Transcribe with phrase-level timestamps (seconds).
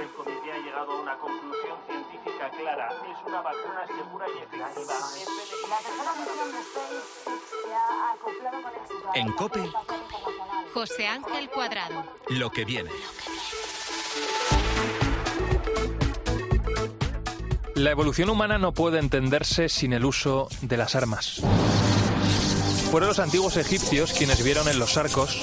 [0.00, 2.88] El comité ha llegado a una conclusión científica clara.
[3.10, 4.98] Es una vacuna segura y efectiva.
[5.68, 7.04] La tercera misión de SpaceX
[7.64, 9.72] se ha acoplado con éxito En COPE.
[10.74, 12.04] José Ángel Cuadrado.
[12.28, 12.90] Lo que viene.
[17.74, 21.40] La evolución humana no puede entenderse sin el uso de las armas.
[22.90, 25.40] Fueron los antiguos egipcios quienes vieron en los arcos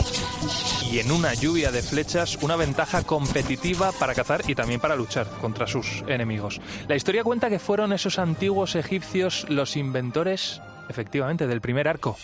[0.94, 5.28] y en una lluvia de flechas una ventaja competitiva para cazar y también para luchar
[5.42, 6.62] contra sus enemigos.
[6.88, 12.16] La historia cuenta que fueron esos antiguos egipcios los inventores, efectivamente, del primer arco.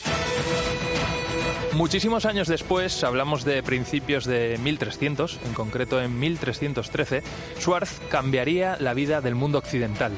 [1.73, 7.23] Muchísimos años después, hablamos de principios de 1300, en concreto en 1313,
[7.59, 10.11] Schwartz cambiaría la vida del mundo occidental.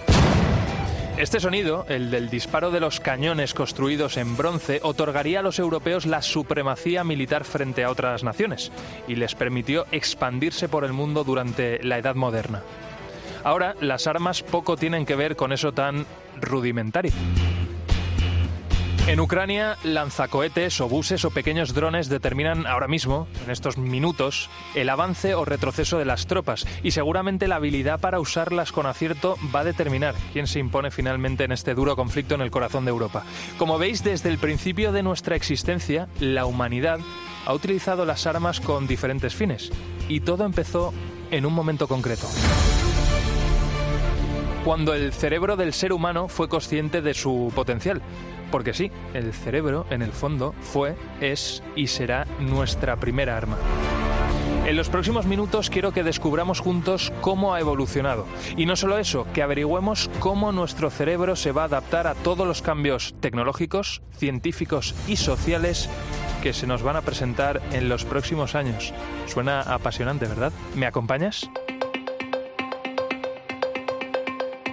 [1.21, 6.07] Este sonido, el del disparo de los cañones construidos en bronce, otorgaría a los europeos
[6.07, 8.71] la supremacía militar frente a otras naciones
[9.07, 12.63] y les permitió expandirse por el mundo durante la Edad Moderna.
[13.43, 16.07] Ahora, las armas poco tienen que ver con eso tan
[16.41, 17.11] rudimentario.
[19.07, 25.33] En Ucrania, lanzacohetes, obuses o pequeños drones determinan ahora mismo, en estos minutos, el avance
[25.33, 29.65] o retroceso de las tropas y seguramente la habilidad para usarlas con acierto va a
[29.65, 33.23] determinar quién se impone finalmente en este duro conflicto en el corazón de Europa.
[33.57, 36.99] Como veis, desde el principio de nuestra existencia, la humanidad
[37.45, 39.71] ha utilizado las armas con diferentes fines
[40.07, 40.93] y todo empezó
[41.31, 42.27] en un momento concreto
[44.63, 48.01] cuando el cerebro del ser humano fue consciente de su potencial.
[48.51, 53.57] Porque sí, el cerebro, en el fondo, fue, es y será nuestra primera arma.
[54.65, 58.27] En los próximos minutos quiero que descubramos juntos cómo ha evolucionado.
[58.55, 62.45] Y no solo eso, que averigüemos cómo nuestro cerebro se va a adaptar a todos
[62.47, 65.89] los cambios tecnológicos, científicos y sociales
[66.43, 68.93] que se nos van a presentar en los próximos años.
[69.25, 70.53] Suena apasionante, ¿verdad?
[70.75, 71.49] ¿Me acompañas?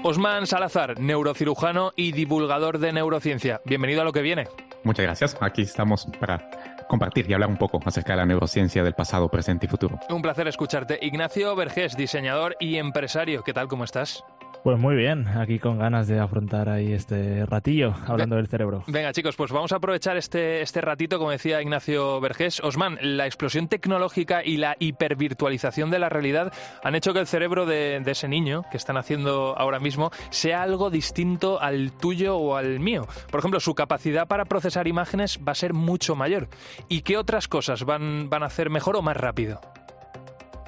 [0.05, 3.61] Osman Salazar, neurocirujano y divulgador de neurociencia.
[3.65, 4.47] Bienvenido a lo que viene.
[4.85, 5.37] Muchas gracias.
[5.41, 6.49] Aquí estamos para
[6.89, 9.99] compartir y hablar un poco acerca de la neurociencia del pasado, presente y futuro.
[10.09, 10.99] Un placer escucharte.
[11.03, 13.43] Ignacio Vergés, diseñador y empresario.
[13.43, 13.67] ¿Qué tal?
[13.69, 14.25] ¿Cómo estás?
[14.65, 18.83] Pues muy bien, aquí con ganas de afrontar ahí este ratillo hablando del cerebro.
[18.87, 22.61] Venga, chicos, pues vamos a aprovechar este, este ratito, como decía Ignacio Vergés.
[22.61, 26.53] Osman, la explosión tecnológica y la hipervirtualización de la realidad
[26.83, 30.63] han hecho que el cerebro de, de ese niño que están haciendo ahora mismo sea
[30.63, 33.07] algo distinto al tuyo o al mío.
[33.31, 36.49] Por ejemplo, su capacidad para procesar imágenes va a ser mucho mayor.
[36.89, 39.61] ¿Y qué otras cosas van, van a hacer mejor o más rápido?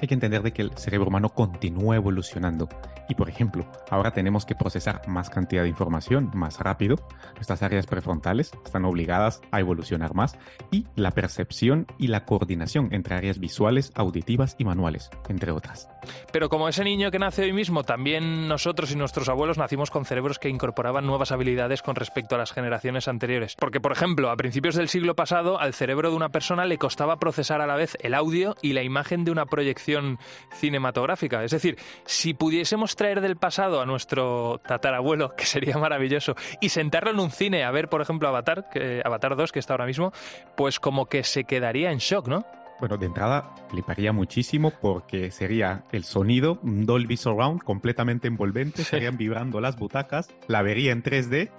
[0.01, 2.67] Hay que entender de que el cerebro humano continúa evolucionando.
[3.07, 6.95] Y por ejemplo, ahora tenemos que procesar más cantidad de información más rápido.
[7.35, 10.39] Nuestras áreas prefrontales están obligadas a evolucionar más.
[10.71, 15.87] Y la percepción y la coordinación entre áreas visuales, auditivas y manuales, entre otras.
[16.31, 20.05] Pero como ese niño que nace hoy mismo, también nosotros y nuestros abuelos nacimos con
[20.05, 23.55] cerebros que incorporaban nuevas habilidades con respecto a las generaciones anteriores.
[23.55, 27.17] Porque, por ejemplo, a principios del siglo pasado, al cerebro de una persona le costaba
[27.17, 30.19] procesar a la vez el audio y la imagen de una proyección
[30.53, 31.43] cinematográfica.
[31.43, 37.11] Es decir, si pudiésemos traer del pasado a nuestro tatarabuelo, que sería maravilloso, y sentarlo
[37.11, 38.67] en un cine a ver, por ejemplo, Avatar,
[39.03, 40.11] Avatar 2, que está ahora mismo,
[40.55, 42.45] pues como que se quedaría en shock, ¿no?
[42.81, 49.61] Bueno, de entrada fliparía muchísimo porque sería el sonido, Dolby Surround completamente envolvente, estarían vibrando
[49.61, 51.51] las butacas, la vería en 3D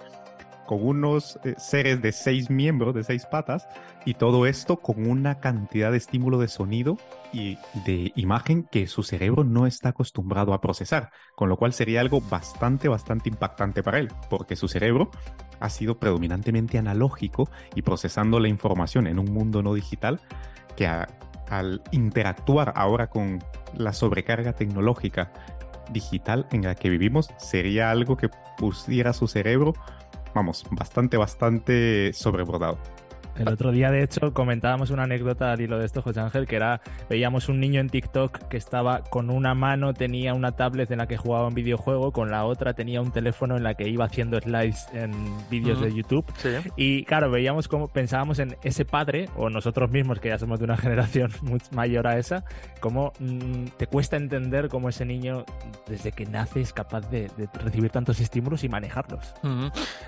[0.67, 3.69] con unos eh, seres de seis miembros, de seis patas,
[4.05, 6.97] y todo esto con una cantidad de estímulo de sonido
[7.31, 12.01] y de imagen que su cerebro no está acostumbrado a procesar, con lo cual sería
[12.01, 15.09] algo bastante, bastante impactante para él, porque su cerebro
[15.61, 20.19] ha sido predominantemente analógico y procesando la información en un mundo no digital
[20.75, 23.43] que al interactuar ahora con
[23.75, 25.31] la sobrecarga tecnológica
[25.91, 29.73] digital en la que vivimos sería algo que pusiera su cerebro,
[30.33, 32.77] vamos, bastante, bastante sobrebordado.
[33.37, 36.55] El otro día, de hecho, comentábamos una anécdota al hilo de esto, José Ángel, que
[36.55, 40.99] era, veíamos un niño en TikTok que estaba con una mano, tenía una tablet en
[40.99, 44.05] la que jugaba un videojuego, con la otra tenía un teléfono en la que iba
[44.05, 45.11] haciendo slides en
[45.49, 46.25] vídeos de YouTube.
[46.75, 50.65] Y claro, veíamos cómo pensábamos en ese padre, o nosotros mismos, que ya somos de
[50.65, 52.45] una generación mucho mayor a esa,
[52.79, 55.43] cómo mm, te cuesta entender cómo ese niño,
[55.87, 59.33] desde que nace, es capaz de, recibir tantos estímulos y manejarlos.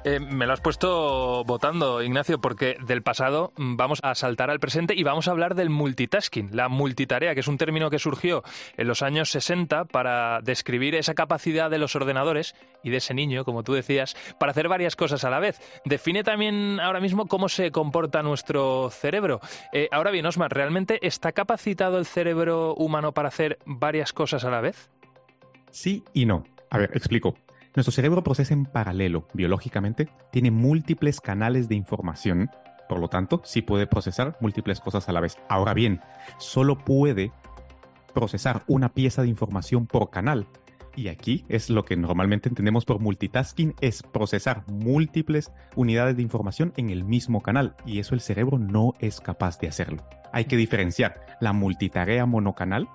[0.03, 3.14] Eh, me lo has puesto votando, Ignacio, porque del pasado
[3.57, 7.47] vamos a saltar al presente y vamos a hablar del multitasking, la multitarea, que es
[7.47, 8.43] un término que surgió
[8.77, 13.45] en los años 60 para describir esa capacidad de los ordenadores y de ese niño,
[13.45, 15.59] como tú decías, para hacer varias cosas a la vez.
[15.85, 19.39] Define también ahora mismo cómo se comporta nuestro cerebro.
[19.73, 24.49] Eh, ahora bien, Osman, ¿realmente está capacitado el cerebro humano para hacer varias cosas a
[24.49, 24.89] la vez?
[25.71, 26.43] Sí y no.
[26.69, 27.35] A ver, explico.
[27.75, 32.49] Nuestro cerebro procesa en paralelo, biológicamente, tiene múltiples canales de información
[32.87, 35.37] por lo tanto, sí puede procesar múltiples cosas a la vez.
[35.49, 36.01] Ahora bien,
[36.37, 37.31] solo puede
[38.13, 40.47] procesar una pieza de información por canal.
[40.95, 46.71] Y aquí es lo que normalmente entendemos por multitasking, es procesar múltiples unidades de información
[46.77, 47.75] en el mismo canal.
[47.85, 50.03] Y eso el cerebro no es capaz de hacerlo.
[50.31, 52.87] Hay que diferenciar la multitarea monocanal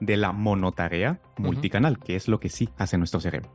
[0.00, 3.50] de la monotarea multicanal, que es lo que sí hace nuestro cerebro.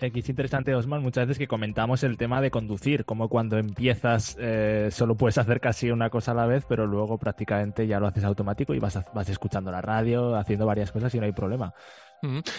[0.00, 4.36] Aquí es interesante, Osman, muchas veces que comentamos el tema de conducir, como cuando empiezas
[4.38, 8.06] eh, solo puedes hacer casi una cosa a la vez, pero luego prácticamente ya lo
[8.06, 11.72] haces automático y vas, vas escuchando la radio, haciendo varias cosas y no hay problema.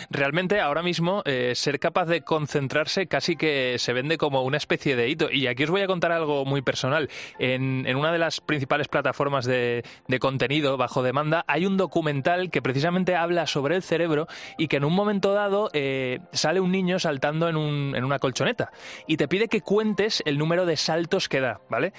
[0.10, 4.96] Realmente ahora mismo eh, ser capaz de concentrarse casi que se vende como una especie
[4.96, 5.32] de hito.
[5.32, 7.10] Y aquí os voy a contar algo muy personal.
[7.40, 9.84] En, una de las principales plataformas de,
[10.20, 14.28] contenido bajo demanda hay un documental que precisamente habla sobre el cerebro
[14.58, 18.20] y que en un momento dado eh, sale un niño saltando en, un, en una
[18.20, 18.72] colchoneta
[19.08, 21.94] y te pide que cuentes el número de saltos que da, ¿vale?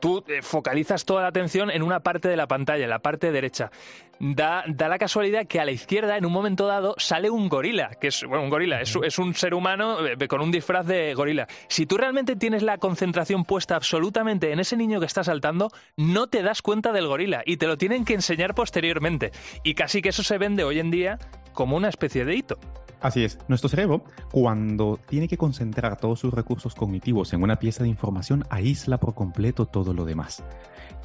[0.00, 3.70] tú eh, focalizas toda la atención en una parte de la pantalla, la parte derecha.
[4.18, 7.90] Da, da, la casualidad que a la izquierda, en un momento dado, sale un gorila,
[8.00, 11.14] que es, bueno, un gorila, es, es, un ser humano eh, con un disfraz de
[11.14, 11.46] gorila.
[11.68, 16.28] Si tú realmente tienes la concentración puesta absolutamente en ese niño que está saltando, no
[16.28, 19.32] te das cuenta del gorila y te lo tienen que enseñar posteriormente.
[19.62, 21.18] Y casi que eso se vende hoy en día
[21.52, 22.58] como una especie de hito.
[23.00, 27.82] Así es, nuestro cerebro, cuando tiene que concentrar todos sus recursos cognitivos en una pieza
[27.82, 30.42] de información, aísla por completo todo lo demás.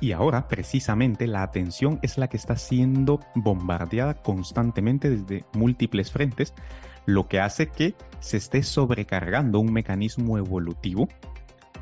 [0.02, 6.56] Y ahora, precisamente, la atención es la que está siendo bombardeada constantemente desde múltiples frentes,
[7.06, 11.08] lo que hace que se esté sobrecargando un mecanismo evolutivo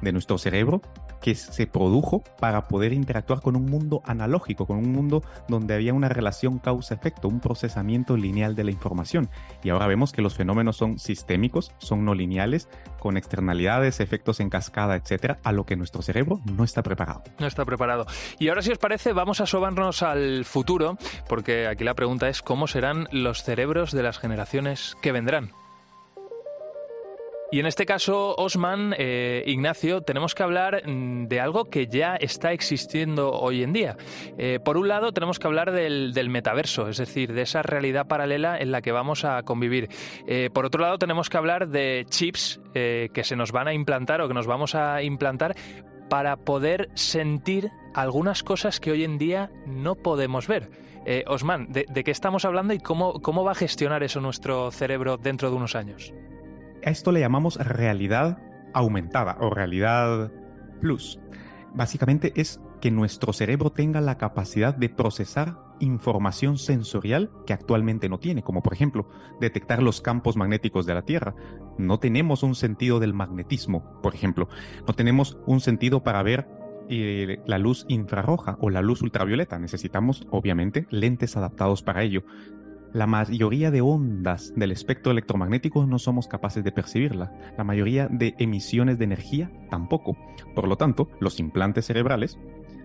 [0.01, 0.81] de nuestro cerebro
[1.21, 5.93] que se produjo para poder interactuar con un mundo analógico, con un mundo donde había
[5.93, 9.29] una relación causa-efecto, un procesamiento lineal de la información.
[9.63, 12.69] Y ahora vemos que los fenómenos son sistémicos, son no lineales,
[12.99, 17.23] con externalidades, efectos en cascada, etcétera, a lo que nuestro cerebro no está preparado.
[17.39, 18.05] No está preparado.
[18.39, 22.41] Y ahora, si os parece, vamos a sobarnos al futuro, porque aquí la pregunta es
[22.41, 25.51] cómo serán los cerebros de las generaciones que vendrán.
[27.51, 32.15] Y en este caso, Osman, eh, Ignacio, tenemos que hablar mm, de algo que ya
[32.15, 33.97] está existiendo hoy en día.
[34.37, 38.59] Eh, por un lado, tenemos que hablar del, metaverso, es decir, de esa realidad paralela
[38.59, 39.89] en la que vamos a convivir.
[40.27, 44.21] Eh, por otro lado, tenemos que hablar de chips que se nos van a implantar
[44.21, 45.55] o que nos vamos a implantar
[46.07, 50.69] para poder sentir algunas cosas que hoy en día no podemos ver.
[51.25, 55.17] Osman, ¿de, ¿de, qué estamos hablando y cómo, cómo va a gestionar eso nuestro cerebro
[55.17, 56.13] dentro de unos años?
[56.85, 58.39] A esto le llamamos realidad
[58.73, 60.31] aumentada o realidad
[60.81, 61.19] plus.
[61.73, 68.19] Básicamente es que nuestro cerebro tenga la capacidad de procesar información sensorial que actualmente no
[68.19, 69.07] tiene, como por ejemplo
[69.39, 71.35] detectar los campos magnéticos de la Tierra.
[71.77, 74.49] No tenemos un sentido del magnetismo, por ejemplo.
[74.87, 76.47] No tenemos un sentido para ver
[76.89, 79.59] eh, la luz infrarroja o la luz ultravioleta.
[79.59, 82.23] Necesitamos, obviamente, lentes adaptados para ello
[82.93, 87.31] la mayoría de ondas del espectro electromagnético no somos capaces de percibirla.
[87.57, 90.17] La mayoría de emisiones de energía tampoco.
[90.55, 92.39] Por lo tanto, los implantes cerebrales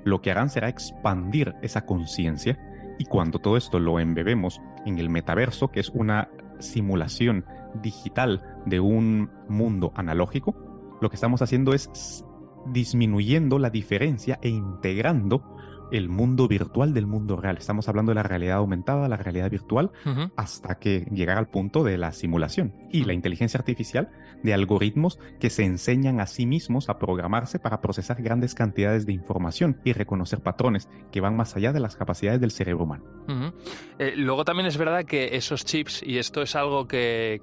[0.05, 2.59] lo que harán será expandir esa conciencia
[2.99, 7.45] y cuando todo esto lo embebemos en el metaverso, que es una simulación
[7.83, 10.55] digital de un mundo analógico,
[11.01, 12.25] lo que estamos haciendo es
[12.67, 15.57] disminuyendo la diferencia e integrando
[15.95, 17.57] el mundo virtual del mundo real.
[17.57, 19.93] Estamos hablando de la realidad aumentada, la realidad virtual,
[20.35, 22.75] hasta que llegar al punto de la simulación.
[22.91, 24.11] Y la inteligencia artificial
[24.43, 29.13] de algoritmos que se enseñan a sí mismos a programarse para procesar grandes cantidades de
[29.13, 33.05] información y reconocer patrones que van más allá de las capacidades del cerebro humano.
[33.99, 37.41] Eh, luego también es verdad que esos chips, y esto es algo que,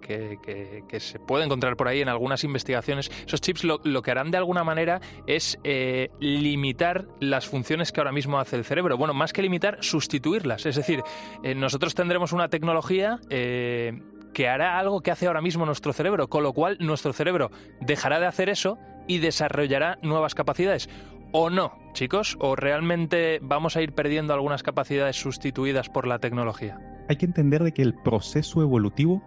[1.00, 4.65] se puede encontrar por ahí en algunas investigaciones, esos chips lo, que harán de alguna
[4.65, 8.98] manera es eh, limitar las funciones que ahora mismo hace el cerebro.
[8.98, 10.65] Bueno, más que limitar, sustituirlas.
[10.65, 11.01] Es decir,
[11.43, 14.01] eh, nosotros tendremos una tecnología eh,
[14.33, 18.19] que hará algo que hace ahora mismo nuestro cerebro, con lo cual nuestro cerebro dejará
[18.19, 20.89] de hacer eso y desarrollará nuevas capacidades.
[21.33, 22.38] ¿O no, chicos?
[22.39, 26.79] ¿O realmente vamos a ir perdiendo algunas capacidades sustituidas por la tecnología?
[27.07, 29.24] Hay que entender de que el proceso evolutivo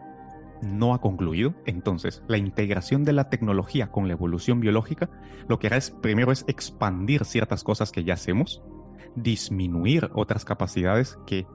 [0.62, 1.54] no ha concluido.
[1.66, 5.10] Entonces, la integración de la tecnología con la evolución biológica
[5.48, 8.62] lo que hará es primero es expandir ciertas cosas que ya hacemos,
[9.14, 11.46] disminuir otras capacidades que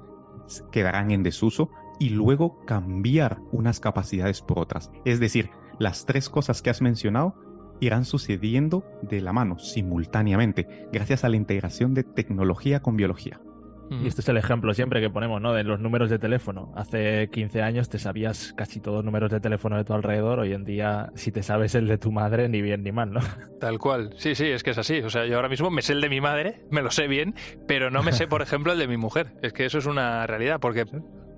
[0.72, 4.92] quedarán en desuso y luego cambiar unas capacidades por otras.
[5.06, 7.36] Es decir, las tres cosas que has mencionado
[7.80, 13.42] irán sucediendo de la mano simultáneamente gracias a la integración de tecnología con biología.
[13.90, 15.54] Y este es el ejemplo siempre que ponemos, ¿no?
[15.54, 16.72] De los números de teléfono.
[16.76, 20.40] Hace 15 años te sabías casi todos los números de teléfono de tu alrededor.
[20.40, 23.22] Hoy en día, si te sabes el de tu madre, ni bien ni mal, ¿no?
[23.60, 24.14] Tal cual.
[24.18, 25.00] Sí, sí, es que es así.
[25.02, 27.34] O sea, yo ahora mismo me sé el de mi madre, me lo sé bien,
[27.68, 29.34] pero no me sé, por ejemplo, el de mi mujer.
[29.42, 30.86] Es que eso es una realidad, porque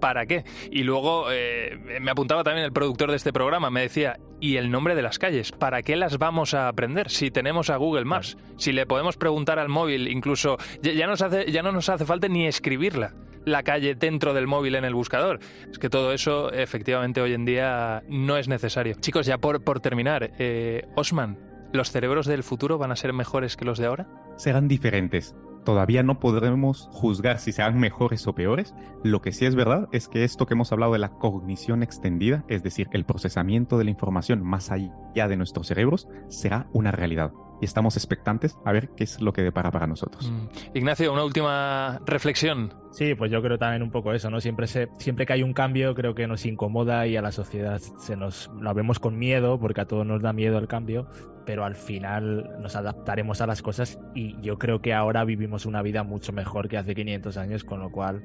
[0.02, 0.44] ¿para qué?
[0.70, 4.70] Y luego eh, me apuntaba también el productor de este programa, me decía, ¿y el
[4.70, 5.54] nombre de las calles?
[5.54, 8.38] ¿Para qué las vamos a aprender si tenemos a Google Maps?
[8.58, 12.28] Si le podemos preguntar al móvil, incluso ya, nos hace, ya no nos hace falta
[12.28, 13.14] ni escribirla
[13.46, 15.40] la calle dentro del móvil en el buscador.
[15.72, 18.96] Es que todo eso efectivamente hoy en día no es necesario.
[19.00, 21.40] Chicos, ya por, por terminar, eh, Osman,
[21.72, 24.08] ¿los cerebros del futuro van a ser mejores que los de ahora?
[24.38, 28.74] Serán diferentes todavía no podremos juzgar si serán mejores o peores.
[29.04, 32.44] Lo que sí es verdad es que esto que hemos hablado de la cognición extendida,
[32.48, 37.32] es decir, el procesamiento de la información más allá de nuestros cerebros, será una realidad.
[37.62, 40.32] Y estamos expectantes a ver qué es lo que depara para nosotros.
[40.32, 40.78] Mm.
[40.78, 42.74] Ignacio, una última reflexión.
[42.92, 44.42] Sí, pues yo creo también un poco eso, ¿no?
[44.42, 47.80] Siempre, se, siempre que hay un cambio creo que nos incomoda y a la sociedad
[47.80, 51.08] se nos la vemos con miedo porque a todos nos da miedo el cambio
[51.46, 55.82] pero al final nos adaptaremos a las cosas y yo creo que ahora vivimos una
[55.82, 58.24] vida mucho mejor que hace 500 años, con lo cual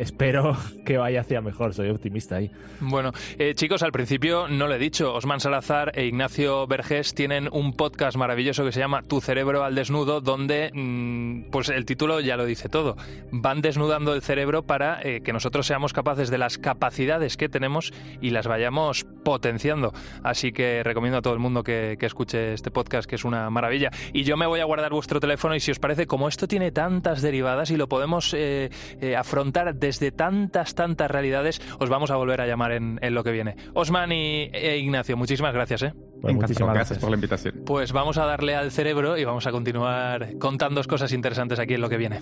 [0.00, 2.50] espero que vaya hacia mejor, soy optimista ahí.
[2.80, 7.48] Bueno, eh, chicos, al principio no lo he dicho, Osman Salazar e Ignacio Vergés tienen
[7.52, 12.20] un podcast maravilloso que se llama Tu cerebro al desnudo, donde mm, pues el título
[12.20, 12.96] ya lo dice todo.
[13.30, 17.92] Van desnudando el cerebro para eh, que nosotros seamos capaces de las capacidades que tenemos
[18.22, 19.92] y las vayamos potenciando.
[20.22, 23.90] Así que recomiendo a todo el mundo que, escuche este podcast, que es una maravilla.
[24.14, 26.72] Y yo me voy a guardar vuestro teléfono y si os parece, como esto tiene
[26.72, 28.70] tantas derivadas y lo podemos eh,
[29.16, 33.32] afrontar de desde tantas, tantas realidades, os vamos a volver a llamar en, lo que
[33.32, 33.56] viene.
[33.74, 35.82] Osman y e Ignacio, muchísimas gracias.
[35.82, 35.94] ¿eh?
[36.22, 37.62] Pues muchísimas gracias por la invitación.
[37.66, 41.80] Pues vamos a darle al cerebro y vamos a continuar contando cosas interesantes aquí en
[41.80, 42.20] lo que viene.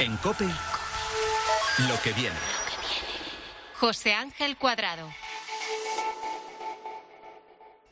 [0.00, 2.36] En COPE, lo que viene.
[3.76, 5.06] José Ángel Cuadrado.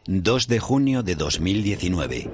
[0.07, 2.29] 2 de junio de 2019.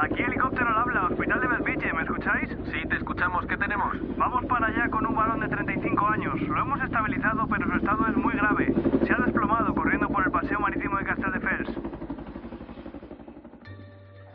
[0.00, 2.48] Aquí helicóptero al habla, hospital de Belviche, ¿me escucháis?
[2.72, 3.96] Sí, te escuchamos, ¿qué tenemos?
[4.16, 6.40] Vamos para allá con un varón de 35 años.
[6.42, 8.72] Lo hemos estabilizado, pero su estado es muy grave.
[9.04, 11.68] Se ha desplomado corriendo por el paseo marítimo de Castelldefels.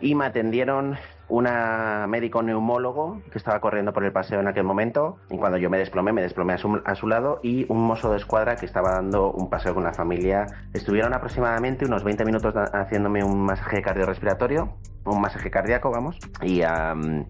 [0.02, 0.98] Y me atendieron
[1.34, 5.68] una médico neumólogo que estaba corriendo por el paseo en aquel momento y cuando yo
[5.68, 8.68] me desplomé, me desplomé a su, a su, lado y un mozo de escuadra que
[8.68, 10.46] estaba dando un paseo con la familia.
[10.74, 14.76] Estuvieron aproximadamente unos 20 minutos haciéndome un masaje cardiorrespiratorio
[15.06, 16.62] un masaje cardíaco, vamos, y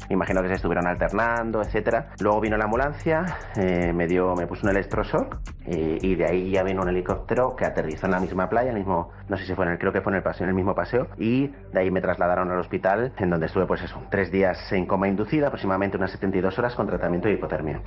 [0.10, 2.10] imagino que se estuvieron alternando, etcétera.
[2.20, 6.64] Luego vino la ambulancia, eh, me dio, me puso un electroshock y de ahí ya
[6.64, 9.66] vino un helicóptero que aterrizó en la misma playa, el mismo, no sé si fue
[9.66, 11.90] en el, creo que fue en el paseo, en el mismo paseo, y de ahí
[11.90, 16.12] me trasladaron al hospital, en donde estuve, pues tres días en coma inducida, aproximadamente unas
[16.12, 17.82] 72 horas con tratamiento de hipotermia.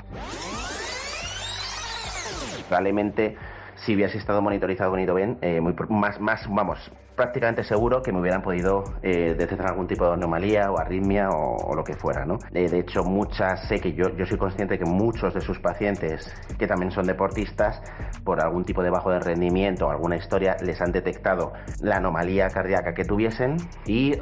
[2.69, 3.37] Probablemente
[3.77, 8.21] si hubiese estado monitorizado con bien, eh, muy, más, más, vamos, prácticamente seguro que me
[8.21, 12.39] hubieran podido eh, detectar algún tipo de anomalía o arritmia o, lo que fuera, ¿no?
[12.53, 15.59] Eh, de hecho, muchas, sé que yo, yo soy consciente de que muchos de sus
[15.59, 17.81] pacientes, que también son deportistas,
[18.25, 22.49] por algún tipo de bajo de rendimiento o alguna historia, les han detectado la anomalía
[22.49, 23.57] cardíaca que tuviesen
[23.87, 24.19] y, eh,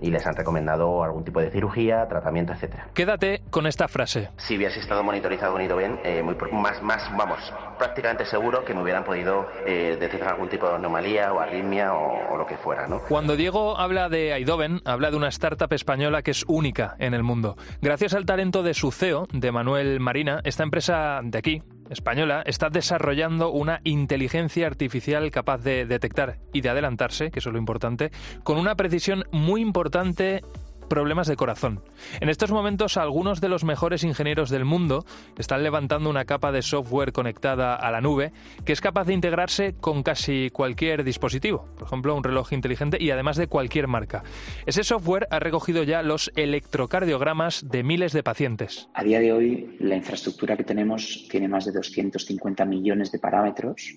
[0.00, 2.88] y les han recomendado algún tipo de cirugía, tratamiento, etcétera.
[2.94, 4.30] Quédate con esta frase.
[4.36, 9.04] Si hubiese estado monitorizado con bien, muy, más, más, vamos, prácticamente seguro que me hubieran
[9.04, 12.86] podido detectar algún tipo de anomalía o arritmia o o lo que fuera.
[12.86, 13.00] ¿no?
[13.08, 17.22] Cuando Diego habla de Aidoven, habla de una startup española que es única en el
[17.22, 17.56] mundo.
[17.82, 22.70] Gracias al talento de su CEO, de Manuel Marina, esta empresa de aquí, española está
[22.70, 28.10] desarrollando una inteligencia artificial capaz de detectar y de adelantarse, que eso es lo importante,
[28.44, 30.42] con una precisión muy importante
[30.90, 31.80] problemas de corazón.
[32.20, 35.06] En estos momentos, algunos de los mejores ingenieros del mundo
[35.38, 38.32] están levantando una capa de software conectada a la nube
[38.66, 43.10] que es capaz de integrarse con casi cualquier dispositivo, por ejemplo, un reloj inteligente y
[43.10, 44.24] además de cualquier marca.
[44.66, 48.88] Ese software ha recogido ya los electrocardiogramas de miles de pacientes.
[48.92, 53.94] A día de hoy, la infraestructura que tenemos tiene más de 250 millones de parámetros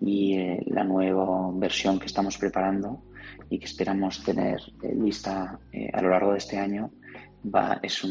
[0.00, 3.00] y eh, la nueva versión que estamos preparando
[3.52, 6.90] y que esperamos tener eh, lista eh, a lo largo de este año
[7.54, 8.02] va, es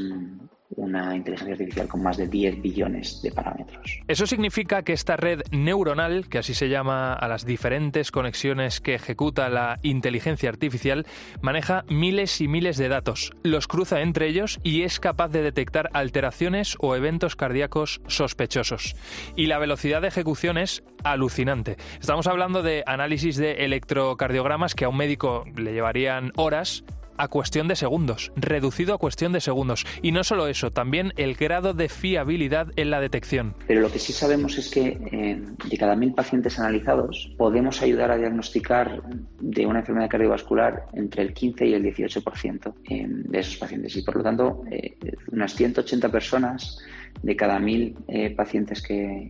[0.75, 3.99] una inteligencia artificial con más de 10 billones de parámetros.
[4.07, 8.95] Eso significa que esta red neuronal, que así se llama a las diferentes conexiones que
[8.95, 11.05] ejecuta la inteligencia artificial,
[11.41, 15.89] maneja miles y miles de datos, los cruza entre ellos y es capaz de detectar
[15.93, 18.95] alteraciones o eventos cardíacos sospechosos.
[19.35, 21.77] Y la velocidad de ejecución es alucinante.
[21.99, 26.83] Estamos hablando de análisis de electrocardiogramas que a un médico le llevarían horas
[27.21, 29.85] a cuestión de segundos, reducido a cuestión de segundos.
[30.01, 33.53] Y no solo eso, también el grado de fiabilidad en la detección.
[33.67, 38.09] Pero lo que sí sabemos es que eh, de cada mil pacientes analizados podemos ayudar
[38.09, 39.03] a diagnosticar
[39.39, 43.95] de una enfermedad cardiovascular entre el 15 y el 18% eh, de esos pacientes.
[43.95, 44.97] Y por lo tanto, eh,
[45.31, 46.79] unas 180 personas
[47.21, 47.93] de cada mil
[48.37, 49.27] pacientes que,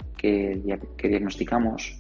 [1.02, 2.00] diagnosticamos,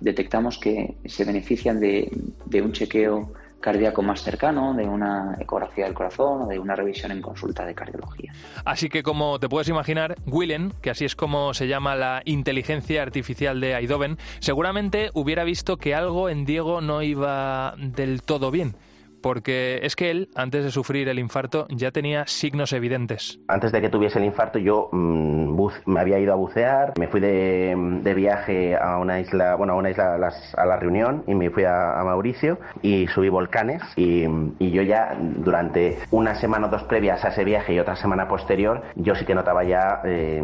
[0.00, 6.42] detectamos que se benefician de un chequeo cardíaco más cercano, de una ecografía del corazón
[6.42, 8.34] o de una revisión en consulta de cardiología.
[8.66, 13.02] Así que como te puedes imaginar, Willen, que así es como se llama la inteligencia
[13.02, 18.74] artificial de Aidoven, seguramente hubiera visto que algo en Diego no iba del todo bien
[19.22, 23.38] porque es que él, antes de sufrir el infarto, ya tenía signos evidentes.
[23.48, 25.42] Antes de que tuviese el infarto, yo mm,
[25.86, 29.90] me había ido a bucear, me fui de, viaje a una isla, bueno, a una
[29.90, 30.18] isla
[30.56, 34.26] a, la reunión y me fui a, Mauricio y subí volcanes y,
[34.58, 38.82] yo ya durante una semana o dos previas a ese viaje y otra semana posterior,
[38.96, 40.42] yo sí que notaba ya eh,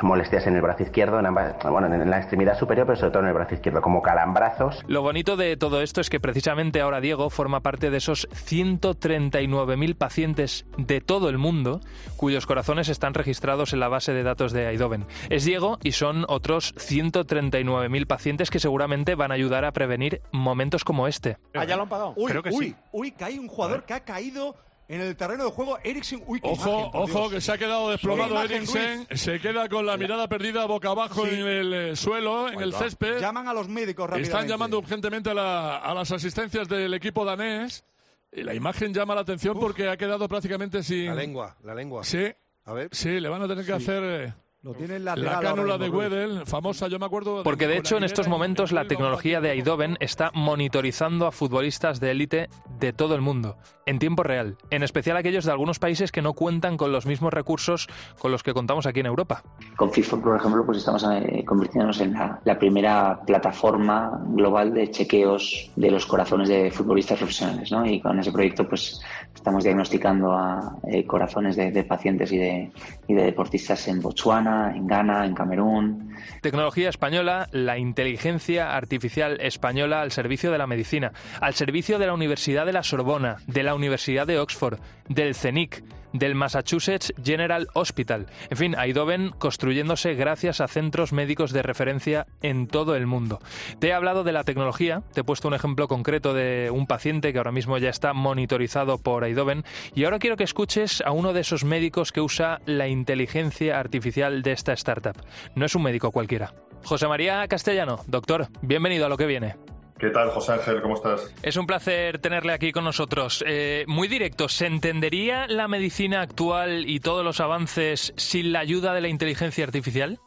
[0.00, 3.28] molestias en el brazo izquierdo, en, bueno, en la extremidad superior, pero sobre todo en
[3.28, 4.82] el brazo izquierdo, como calambrazos.
[4.88, 9.94] Lo bonito de todo esto es que precisamente ahora Diego forma parte de esos 139.000
[9.94, 11.80] pacientes de todo el mundo
[12.16, 15.06] cuyos corazones están registrados en la base de datos de Aidoven.
[15.28, 20.84] Es Diego y son otros 139.000 pacientes que seguramente van a ayudar a prevenir momentos
[20.84, 21.36] como este.
[21.54, 22.14] Ah, ya lo han pagado.
[22.16, 24.56] Uy, uy, uy, que hay un jugador que ha caído
[24.88, 26.22] en el terreno de juego, Eriksen.
[26.26, 29.06] Uy, ojo, ojo, que se ha quedado desplomado Eriksen.
[29.14, 33.20] Se queda con la mirada perdida boca abajo en el eh, suelo, en el césped.
[33.20, 34.28] Llaman a los médicos rápidamente.
[34.28, 37.84] Están llamando urgentemente a, a las asistencias del equipo danés.
[38.32, 41.06] Y la imagen llama la atención porque ha quedado prácticamente sin.
[41.06, 42.04] La lengua, la lengua.
[42.04, 42.26] Sí.
[42.64, 42.88] A ver.
[42.92, 44.34] Sí, le van a tener que hacer.
[44.64, 47.44] Eh, la cánula de Wedel, famosa, yo me acuerdo.
[47.44, 52.10] Porque de hecho en estos momentos la tecnología de Aidoven está monitorizando a futbolistas de
[52.10, 52.48] élite
[52.80, 56.32] de todo el mundo, en tiempo real, en especial aquellos de algunos países que no
[56.32, 57.86] cuentan con los mismos recursos
[58.18, 59.44] con los que contamos aquí en Europa.
[59.76, 65.70] Con FIFA, por ejemplo, pues estamos eh, convirtiéndonos en la, primera plataforma global de chequeos
[65.76, 67.86] de los corazones de futbolistas profesionales, ¿no?
[67.86, 69.00] Y con ese proyecto, pues
[69.32, 72.72] estamos diagnosticando a eh, corazones de, de pacientes y de,
[73.06, 76.14] y de deportistas en Botswana en Ghana, en Camerún.
[76.40, 82.14] Tecnología española, la inteligencia artificial española al servicio de la medicina, al servicio de la
[82.14, 85.82] Universidad de la Sorbona, de la Universidad de Oxford, del CENIC
[86.18, 88.26] del Massachusetts General Hospital.
[88.50, 93.40] En fin, Aidoven construyéndose gracias a centros médicos de referencia en todo el mundo.
[93.78, 97.32] Te he hablado de la tecnología, te he puesto un ejemplo concreto de un paciente
[97.32, 101.32] que ahora mismo ya está monitorizado por Aidoven y ahora quiero que escuches a uno
[101.32, 105.16] de esos médicos que usa la inteligencia artificial de esta startup.
[105.54, 106.54] No es un médico cualquiera.
[106.84, 109.75] José María Castellano, doctor, bienvenido a lo que viene.
[109.98, 110.82] ¿Qué tal, José Ángel?
[110.82, 111.34] ¿Cómo estás?
[111.42, 113.42] Es un placer tenerle aquí con nosotros.
[113.46, 118.92] Eh, muy directo, ¿se entendería la medicina actual y todos los avances sin la ayuda
[118.92, 120.20] de la inteligencia artificial?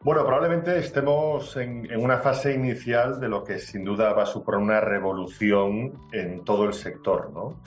[0.00, 4.60] Bueno, probablemente estemos en, una fase inicial de lo que sin duda va a suponer
[4.60, 7.62] una revolución en todo el sector, ¿no?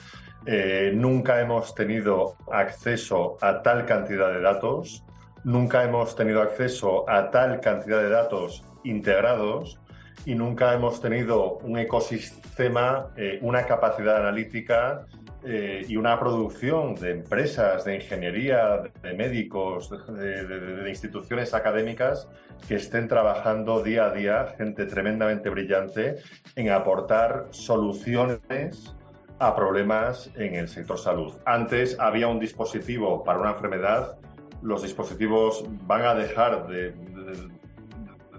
[0.46, 5.02] Eh, nunca hemos tenido acceso a tal cantidad de datos,
[5.42, 9.80] nunca hemos tenido acceso a tal cantidad de datos integrados
[10.24, 15.06] y nunca hemos tenido un ecosistema, eh, una capacidad analítica
[15.44, 22.28] eh, y una producción de empresas, de ingeniería, de médicos, de, de, instituciones académicas
[22.66, 26.16] que estén trabajando día a día, gente tremendamente brillante,
[26.56, 28.96] en aportar soluciones
[29.38, 31.34] a problemas en el sector salud.
[31.44, 34.16] Antes había un dispositivo para una enfermedad,
[34.62, 36.92] los dispositivos van a dejar de,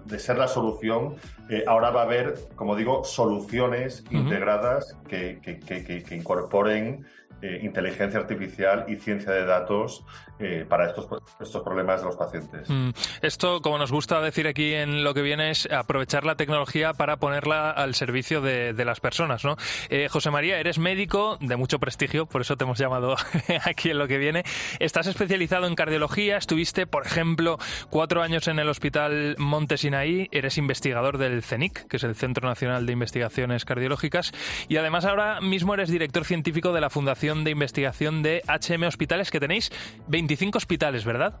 [0.08, 1.16] de ser la solución,
[1.48, 7.04] eh, ahora va a haber, como digo, soluciones integradas que, que, que, que incorporen
[7.40, 10.04] eh, inteligencia artificial y ciencia de datos
[10.40, 11.06] eh, para estos,
[11.40, 12.68] estos problemas de los pacientes.
[12.68, 12.90] Mm.
[13.22, 17.16] Esto, como nos gusta decir aquí en lo que viene, es aprovechar la tecnología para
[17.18, 19.44] ponerla al servicio de, las personas.
[19.44, 19.56] ¿no?
[19.88, 23.14] Eh, José María, eres médico de mucho prestigio, por eso te hemos llamado
[23.64, 24.42] aquí en lo que viene.
[24.80, 30.58] Estás especializado en cardiología, estuviste, por ejemplo, cuatro años en el Hospital Monte Sinaí, eres
[30.58, 34.32] investigador del CENIC, que es el Centro Nacional de Investigaciones Cardiológicas,
[34.68, 39.30] y además ahora mismo eres director científico de la Fundación de Investigación de HM Hospitales,
[39.30, 39.70] que tenéis
[40.08, 41.38] 25 hospitales, ¿verdad?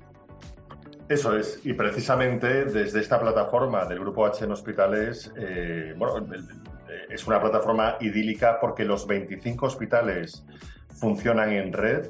[1.08, 6.26] Eso es, y precisamente desde esta plataforma del grupo HM Hospitales, eh, bueno,
[7.08, 10.44] es una plataforma idílica porque los 25 hospitales
[10.94, 12.08] funcionan en red,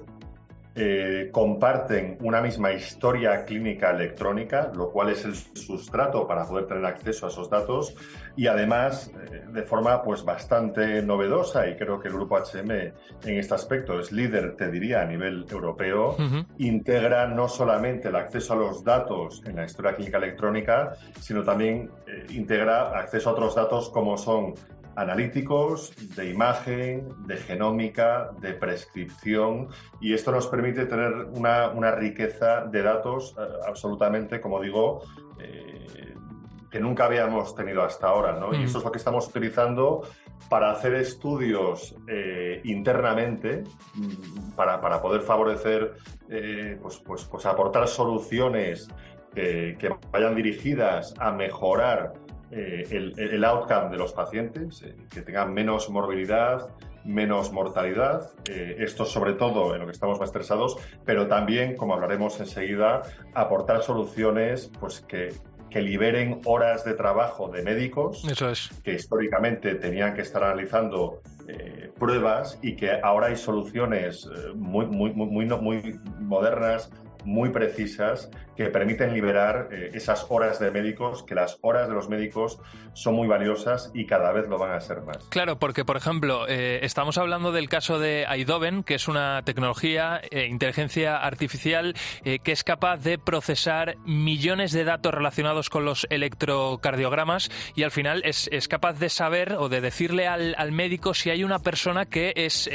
[0.80, 6.84] eh, comparten una misma historia clínica electrónica, lo cual es el sustrato para poder tener
[6.84, 7.96] acceso a esos datos
[8.36, 12.94] y además eh, de forma pues bastante novedosa y creo que el grupo HM en
[13.24, 16.16] este aspecto es líder, te diría, a nivel europeo,
[16.58, 21.90] integra no solamente el acceso a los datos en la historia clínica electrónica, sino también
[22.06, 24.54] eh, integra acceso a otros datos como son
[24.98, 29.68] analíticos, de imagen, de genómica, de prescripción,
[30.00, 35.02] y esto nos permite tener una, una riqueza de datos eh, absolutamente, como digo,
[35.38, 36.14] eh,
[36.68, 38.52] que nunca habíamos tenido hasta ahora, ¿no?
[38.52, 38.64] Y mm.
[38.64, 40.02] eso es lo que estamos utilizando
[40.48, 43.62] para hacer estudios eh, internamente,
[43.94, 45.94] mm, para, para, poder favorecer,
[46.82, 48.88] pues, pues, pues, aportar soluciones
[49.34, 52.12] que vayan dirigidas a mejorar
[52.50, 56.70] eh, el, outcome de los pacientes, eh, que tengan menos morbilidad,
[57.04, 58.30] menos mortalidad.
[58.48, 63.02] Eh, esto sobre todo en lo que estamos más estresados, pero también, como hablaremos enseguida,
[63.34, 65.34] aportar soluciones pues, que,
[65.68, 68.70] que liberen horas de trabajo de médicos Eso es.
[68.82, 71.20] que históricamente tenían que estar analizando
[71.98, 76.90] pruebas y que ahora hay soluciones muy, muy, muy, muy, muy modernas,
[77.24, 82.08] muy precisas que permiten liberar eh, esas horas de médicos, que las horas de los
[82.08, 82.58] médicos
[82.92, 85.18] son muy valiosas y cada vez lo van a ser más.
[85.28, 90.20] Claro, porque por ejemplo, eh, estamos hablando del caso de Aidoven, que es una tecnología,
[90.32, 91.94] eh, inteligencia artificial,
[92.24, 98.22] que es capaz de procesar millones de datos relacionados con los electrocardiogramas y al final
[98.24, 102.68] es, capaz de saber o de decirle al, médico si hay una persona que es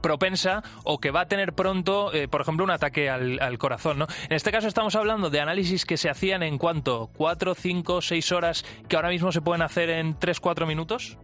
[0.00, 4.02] propensa o que va a tener pronto, por ejemplo, un ataque al, al corazón.
[4.02, 8.32] En este caso estamos hablando de análisis que se hacían en cuánto, cuatro, cinco, seis
[8.32, 11.18] horas, que ahora mismo se pueden hacer en tres, cuatro minutos.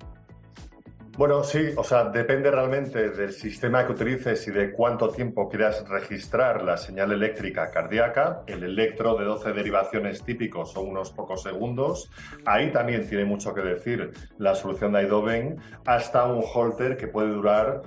[1.18, 5.86] Bueno, sí, o sea, depende realmente del sistema que utilices y de cuánto tiempo quieras
[5.86, 8.42] registrar la señal eléctrica cardíaca.
[8.46, 12.10] El electro de 12 derivaciones típicos son unos pocos segundos.
[12.46, 17.28] Ahí también tiene mucho que decir la solución de Aidoven, hasta un holter que puede
[17.28, 17.82] durar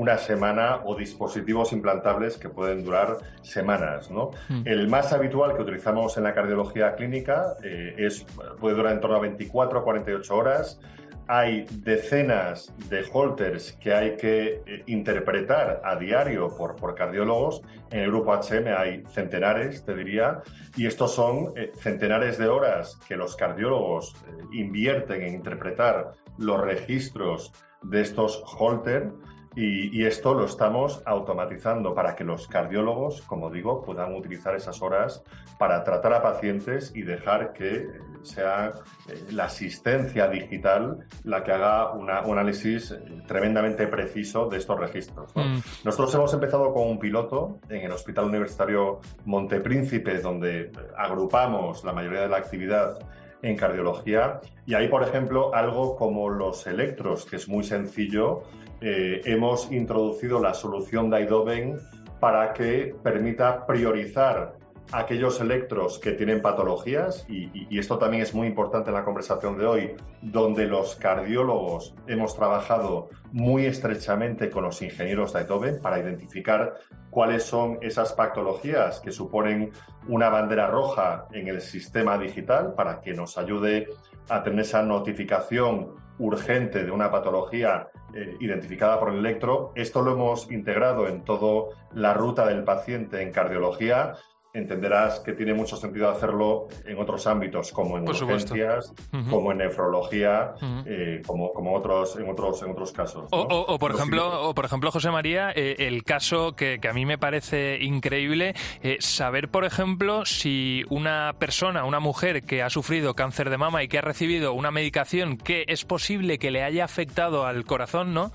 [0.00, 4.10] una semana o dispositivos implantables que pueden durar semanas.
[4.10, 4.30] ¿no?
[4.48, 4.62] Mm.
[4.64, 8.24] El más habitual que utilizamos en la cardiología clínica eh, es,
[8.58, 10.80] puede durar en torno a 24 o 48 horas.
[11.28, 17.60] Hay decenas de holters que hay que eh, interpretar a diario por, por, cardiólogos.
[17.90, 20.40] En el grupo HM hay centenares, te diría,
[20.78, 24.14] y estos son eh, centenares de horas que los cardiólogos
[24.50, 29.12] invierten en interpretar los registros de estos holters
[29.56, 35.24] y, esto lo estamos automatizando para que los cardiólogos, como digo, puedan utilizar esas horas
[35.58, 37.88] para tratar a pacientes y dejar que
[38.22, 38.72] sea
[39.08, 45.32] eh, la asistencia digital la que haga un análisis tremendamente preciso de estos registros.
[45.34, 45.58] Mm.
[45.84, 52.22] Nosotros hemos empezado con un piloto en el Hospital Universitario Montepríncipe, donde agrupamos la mayoría
[52.22, 52.98] de la actividad
[53.42, 54.40] en cardiología.
[54.66, 58.42] Y ahí, por ejemplo, algo como los electros, que es muy sencillo,
[58.80, 61.78] eh, hemos introducido la solución de Idoven
[62.18, 64.54] para que permita priorizar
[64.92, 69.66] aquellos electros que tienen patologías, y, esto también es muy importante en la conversación de
[69.66, 76.74] hoy, donde los cardiólogos hemos trabajado muy estrechamente con los ingenieros de Eindhoven para identificar
[77.10, 79.70] cuáles son esas patologías que suponen
[80.08, 83.88] una bandera roja en el sistema digital para que nos ayude
[84.28, 89.72] a tener esa notificación urgente de una patología eh, identificada por el electro.
[89.74, 94.16] Esto lo hemos integrado en toda la ruta del paciente en cardiología
[94.52, 98.92] entenderás que tiene mucho sentido hacerlo en otros ámbitos, como en urgencias,
[99.28, 100.54] como en nefrología,
[100.86, 103.28] eh, como, como otros, en, otros, en otros casos.
[103.30, 107.18] O, por ejemplo, o por ejemplo, José María, eh, el caso que, a mí me
[107.18, 113.50] parece increíble, eh, saber, por ejemplo, si una persona, una mujer que ha sufrido cáncer
[113.50, 117.46] de mama y que ha recibido una medicación que es posible que le haya afectado
[117.46, 118.32] al corazón, ¿no?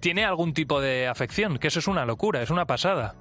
[0.00, 3.14] tiene algún tipo de afección, que eso es una locura, es una pasada.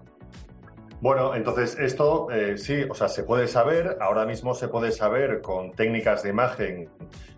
[1.02, 5.42] Bueno, entonces esto eh, sí, o sea, se puede saber, ahora mismo se puede saber
[5.42, 6.90] con técnicas de imagen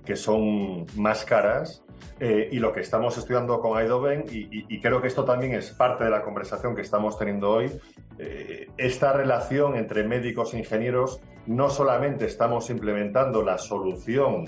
[0.03, 1.83] que son más caras
[2.19, 6.03] eh, y lo que estamos estudiando con Aidoven, y, creo que esto también es parte
[6.03, 7.71] de la conversación que estamos teniendo hoy,
[8.17, 14.45] eh, esta relación entre médicos e ingenieros, no solamente estamos implementando la solución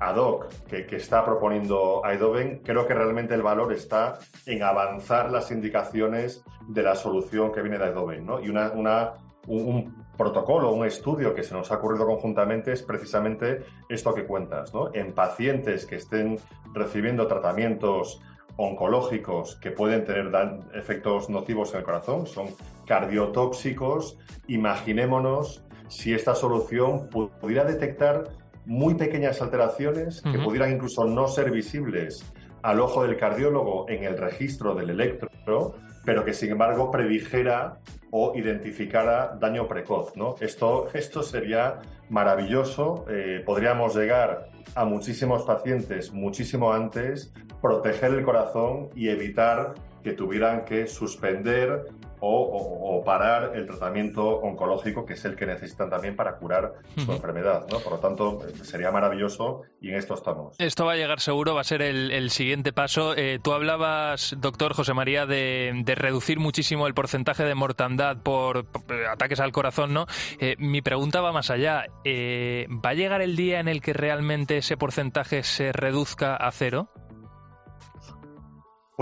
[0.00, 5.50] ad hoc que, está proponiendo Aidoven, creo que realmente el valor está en avanzar las
[5.50, 8.26] indicaciones de la solución que viene de Aidoven.
[8.26, 8.40] ¿no?
[8.40, 14.24] Y un, protocolo, un estudio que se nos ha ocurrido conjuntamente es precisamente esto que
[14.24, 14.72] cuentas.
[14.92, 16.38] En pacientes que estén
[16.74, 18.20] recibiendo tratamientos
[18.56, 20.30] oncológicos que pueden tener
[20.74, 22.48] efectos nocivos en el corazón, son
[22.86, 28.24] cardiotóxicos, imaginémonos si esta solución pudiera detectar
[28.64, 32.24] muy pequeñas alteraciones que pudieran incluso no ser visibles
[32.62, 37.78] al ojo del cardiólogo en el registro del electro, pero que sin embargo predijera
[38.10, 40.16] o identificara daño precoz.
[40.16, 40.36] ¿no?
[40.40, 43.04] Esto, esto sería maravilloso.
[43.08, 50.64] Eh, podríamos llegar a muchísimos pacientes muchísimo antes, proteger el corazón y evitar que tuvieran
[50.64, 51.86] que suspender
[52.24, 57.66] o, parar el tratamiento oncológico, que es el que necesitan también para curar su enfermedad.
[57.70, 57.80] ¿no?
[57.80, 60.54] Por lo tanto, sería maravilloso y en esto estamos.
[60.58, 63.14] Esto va a llegar seguro, va a ser el, siguiente paso.
[63.16, 68.66] Eh, tú hablabas, doctor José María, de, reducir muchísimo el porcentaje de mortandad por,
[69.10, 69.92] ataques al corazón.
[69.92, 70.06] ¿no?
[70.38, 71.86] Eh, mi pregunta va más allá.
[72.04, 76.50] Eh, ¿Va a llegar el día en el que realmente ese porcentaje se reduzca a
[76.52, 76.88] cero?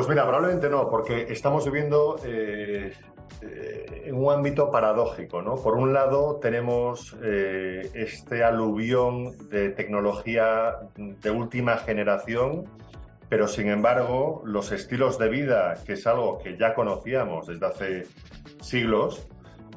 [0.00, 3.09] Pues mira, probablemente no, porque estamos viviendo eh, eh,
[3.42, 5.56] en un ámbito paradójico, ¿no?
[5.56, 12.64] Por un lado tenemos eh, este aluvión de tecnología de última generación,
[13.28, 18.06] pero sin embargo los estilos de vida, que es algo que ya conocíamos desde hace
[18.60, 19.28] siglos,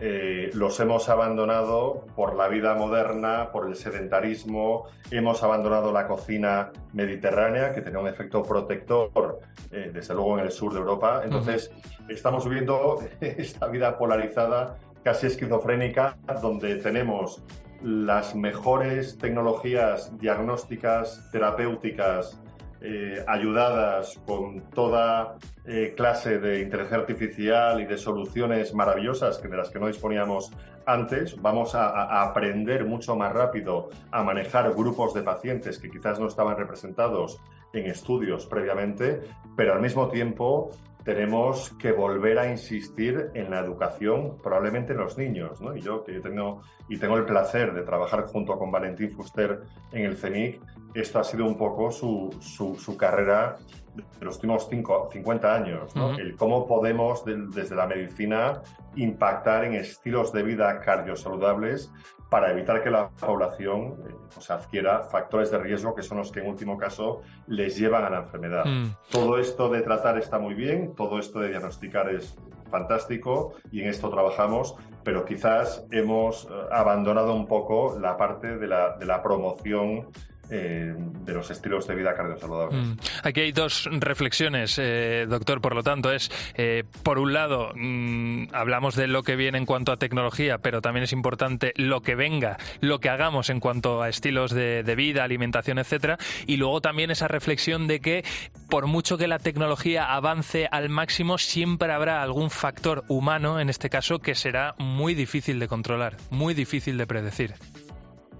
[0.05, 6.73] eh, los hemos abandonado por la vida moderna, por el sedentarismo, hemos abandonado la cocina
[6.91, 9.39] mediterránea, que tenía un efecto protector,
[9.71, 11.21] eh, desde luego en el sur de Europa.
[11.23, 11.71] Entonces,
[12.09, 17.41] estamos viviendo esta vida polarizada, casi esquizofrénica, donde tenemos
[17.81, 22.42] las mejores tecnologías diagnósticas, terapéuticas,
[22.85, 29.55] eh, ayudadas con toda eh, clase de inteligencia artificial y de soluciones maravillosas que de
[29.55, 30.51] las que no disponíamos
[30.85, 36.27] antes, vamos a, aprender mucho más rápido a manejar grupos de pacientes que quizás no
[36.27, 37.39] estaban representados
[37.71, 39.21] en estudios previamente,
[39.55, 40.71] pero al mismo tiempo
[41.03, 45.59] tenemos que volver a insistir en la educación, probablemente en los niños.
[45.61, 45.75] ¿no?
[45.75, 49.61] Y yo, que tengo, y tengo el placer de trabajar junto con Valentín Fuster
[49.91, 50.61] en el CENIC,
[50.93, 53.57] esto ha sido un poco su, su, carrera
[53.95, 55.95] de los últimos cinco, 50 años.
[55.95, 56.17] ¿no?
[56.17, 58.61] El cómo podemos, desde la medicina,
[58.95, 61.91] impactar en estilos de vida cardiosaludables
[62.33, 66.47] para evitar que la población eh, adquiera factores de riesgo que son los que en
[66.47, 68.65] último caso les llevan a la enfermedad.
[68.65, 68.95] Mm.
[69.11, 72.35] Todo esto de tratar está muy bien, todo esto de diagnosticar es
[72.71, 78.65] fantástico y en esto trabajamos, pero quizás hemos eh, abandonado un poco la parte de
[78.65, 80.07] la, de la promoción
[80.49, 82.79] eh, de los estilos de vida cardiosaludables.
[82.79, 82.93] Mm.
[83.23, 85.61] Aquí hay dos reflexiones, eh, doctor.
[85.61, 89.65] Por lo tanto, es, eh, por un lado, mm, hablamos de lo que viene en
[89.65, 94.01] cuanto a tecnología, pero también es importante lo que venga, lo que hagamos en cuanto
[94.01, 96.17] a estilos de, vida, alimentación, etcétera.
[96.45, 98.25] Y luego también esa reflexión de que,
[98.69, 103.89] por mucho que la tecnología avance al máximo, siempre habrá algún factor humano, en este
[103.89, 107.55] caso, que será muy difícil de controlar, muy difícil de predecir.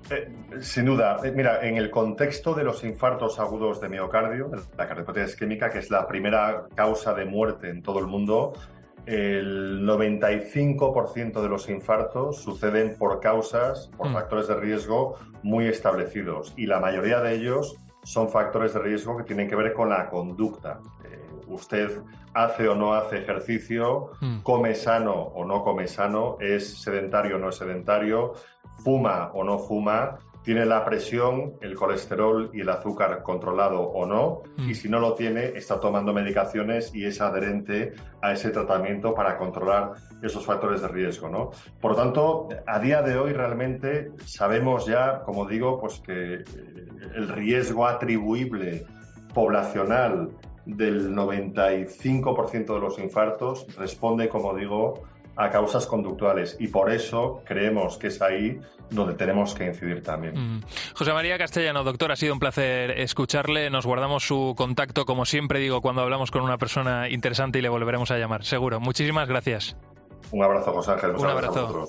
[0.10, 0.30] Eh,
[0.62, 1.18] sin duda.
[1.24, 5.80] Eh, mira, en el contexto de los infartos agudos de miocardio, la cardiopatía isquémica, que
[5.80, 8.54] es la primera causa de muerte en todo el mundo,
[9.06, 14.14] el 95% de los infartos suceden por causas, por mm.
[14.14, 19.24] factores de riesgo muy establecidos y la mayoría de ellos son factores de riesgo que
[19.24, 20.80] tienen que ver con la conducta.
[21.04, 22.02] Eh, usted
[22.34, 24.40] hace o no hace ejercicio, mm.
[24.40, 28.34] come sano o no come sano, es sedentario o no es sedentario,
[28.84, 34.42] fuma o no fuma, tiene la presión, el colesterol y el azúcar controlado o no,
[34.58, 34.70] Mm.
[34.70, 39.38] y si no lo tiene, está tomando medicaciones y es adherente a ese tratamiento para
[39.38, 41.52] controlar esos factores de riesgo, ¿no?
[41.80, 46.44] Por lo tanto, a día de hoy realmente sabemos ya, como digo, pues que eh,
[47.16, 48.86] el riesgo atribuible
[49.34, 50.30] poblacional
[50.66, 55.04] del 95% de los infartos responde, como digo,
[55.36, 60.36] a causas conductuales y por eso creemos que es ahí donde tenemos que incidir también.
[60.36, 60.64] Mm.
[60.94, 63.70] José María Castellano, doctor, ha sido un placer escucharle.
[63.70, 67.70] Nos guardamos su contacto, como siempre digo, cuando hablamos con una persona interesante y le
[67.70, 68.80] volveremos a llamar, seguro.
[68.80, 69.76] Muchísimas gracias.
[70.32, 71.12] Un abrazo, José Ángel.
[71.12, 71.88] Un abrazo.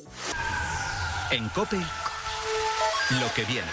[1.31, 3.69] En COPE, lo que viene.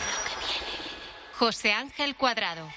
[1.37, 2.67] José Ángel Cuadrado.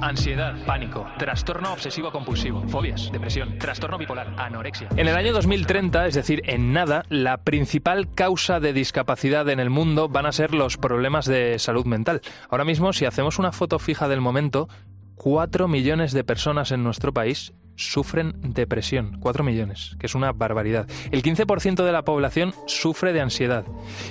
[0.00, 4.88] Ansiedad, pánico, trastorno obsesivo compulsivo, fobias, depresión, trastorno bipolar, anorexia.
[4.96, 9.70] En el año 2030, es decir, en nada, la principal causa de discapacidad en el
[9.70, 12.20] mundo van a ser los problemas de salud mental.
[12.48, 14.68] Ahora mismo, si hacemos una foto fija del momento,
[15.16, 19.18] 4 millones de personas en nuestro país sufren depresión.
[19.20, 20.86] 4 millones, que es una barbaridad.
[21.10, 23.64] El 15% de la población sufre de ansiedad.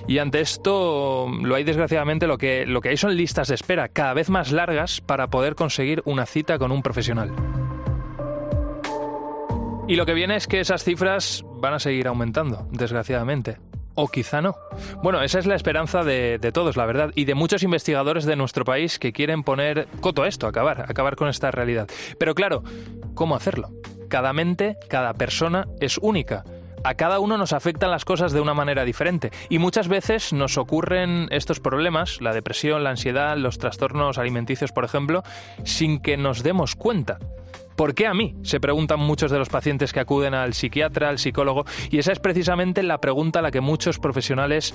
[0.07, 3.89] Y ante esto, lo hay desgraciadamente, lo que, lo que hay son listas de espera
[3.89, 7.31] cada vez más largas para poder conseguir una cita con un profesional.
[9.87, 13.57] Y lo que viene es que esas cifras van a seguir aumentando, desgraciadamente.
[13.99, 14.55] O quizá no.
[15.01, 18.35] Bueno, esa es la esperanza de, de, todos, la verdad, y de muchos investigadores de
[18.35, 21.87] nuestro país que quieren poner coto a esto, acabar, acabar con esta realidad.
[22.19, 22.63] Pero claro,
[23.17, 23.71] ¿cómo hacerlo?
[24.07, 26.45] Cada mente, cada persona es única.
[26.83, 30.57] A cada uno nos afectan las cosas de una manera diferente y muchas veces nos
[30.57, 35.23] ocurren estos problemas, la depresión, la ansiedad, los trastornos alimenticios, por ejemplo,
[35.65, 37.17] sin que nos demos cuenta.
[37.77, 38.33] ¿Por qué a mí?
[38.41, 42.17] Se preguntan muchos de los pacientes que acuden al psiquiatra, al psicólogo, y esa es
[42.19, 44.73] precisamente la pregunta a la que muchos profesionales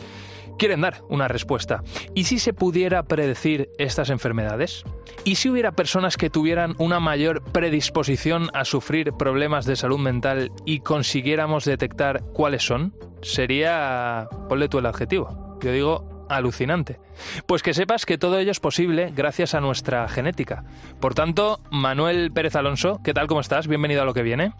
[0.56, 1.82] quieren dar una respuesta.
[2.14, 4.84] ¿Y si se pudiera predecir estas enfermedades?
[5.24, 10.52] ¿Y si hubiera personas que tuvieran una mayor predisposición a sufrir problemas de salud mental
[10.64, 12.94] y consiguiéramos detectar cuáles son?
[13.20, 16.98] Sería, ponle tú el adjetivo, yo digo alucinante.
[17.46, 20.64] Pues que sepas que todo ello es posible gracias a nuestra genética.
[21.00, 23.26] Por tanto, Manuel Pérez Alonso, ¿qué tal?
[23.26, 23.68] ¿Cómo estás?
[23.68, 24.52] Bienvenido a lo que viene.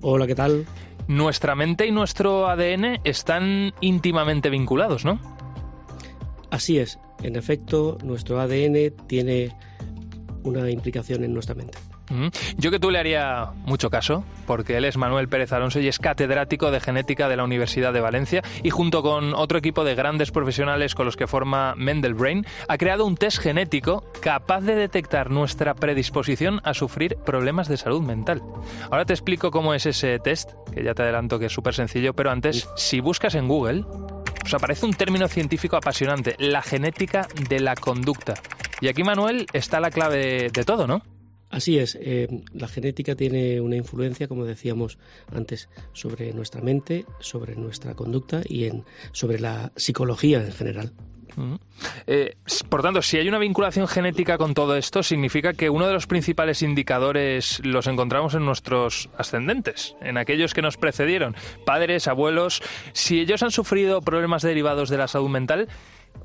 [0.00, 0.66] Hola, ¿qué tal?
[1.06, 5.20] Nuestra mente y nuestro ADN están íntimamente vinculados, ¿no?
[6.50, 6.98] Así es.
[7.22, 9.56] En efecto, nuestro ADN tiene
[10.42, 11.78] una implicación en nuestra mente.
[12.56, 15.98] Yo que tú le haría mucho caso, porque él es Manuel Pérez Alonso y es
[15.98, 20.30] catedrático de genética de la Universidad de Valencia y junto con otro equipo de grandes
[20.30, 25.74] profesionales con los que forma Mendelbrain, ha creado un test genético capaz de detectar nuestra
[25.74, 28.42] predisposición a sufrir problemas de salud mental.
[28.90, 32.14] Ahora te explico cómo es ese test, que ya te adelanto que es súper sencillo,
[32.14, 33.84] pero antes, si buscas en Google,
[34.44, 38.34] os aparece un término científico apasionante, la genética de la conducta.
[38.80, 41.02] Y aquí, Manuel, está la clave de todo, ¿no?
[41.54, 44.98] Así es, eh, la genética tiene una influencia, como decíamos
[45.32, 50.92] antes, sobre nuestra mente, sobre nuestra conducta y en, sobre la psicología en general.
[51.36, 51.54] Mm.
[52.08, 52.34] Eh,
[52.68, 56.08] por tanto, si hay una vinculación genética con todo esto, significa que uno de los
[56.08, 62.62] principales indicadores los encontramos en nuestros ascendentes, en aquellos que nos precedieron, padres, abuelos.
[62.94, 65.68] Si ellos han sufrido problemas derivados de la salud mental,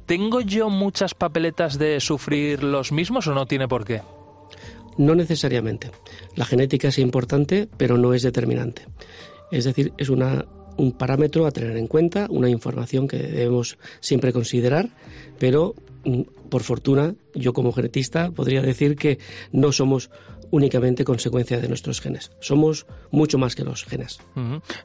[0.07, 4.01] ¿tengo yo muchas papeletas de sufrir los mismos o no tiene por qué?
[4.97, 5.91] No necesariamente.
[6.35, 8.83] La genética es importante, pero no es determinante.
[9.51, 10.45] Es decir, es una,
[10.77, 14.89] un parámetro a tener en cuenta, una información que debemos siempre considerar,
[15.39, 15.75] pero
[16.49, 19.19] por fortuna, yo como genetista podría decir que
[19.51, 20.09] no somos
[20.51, 22.31] únicamente consecuencia de nuestros genes.
[22.39, 24.19] Somos mucho más que los genes.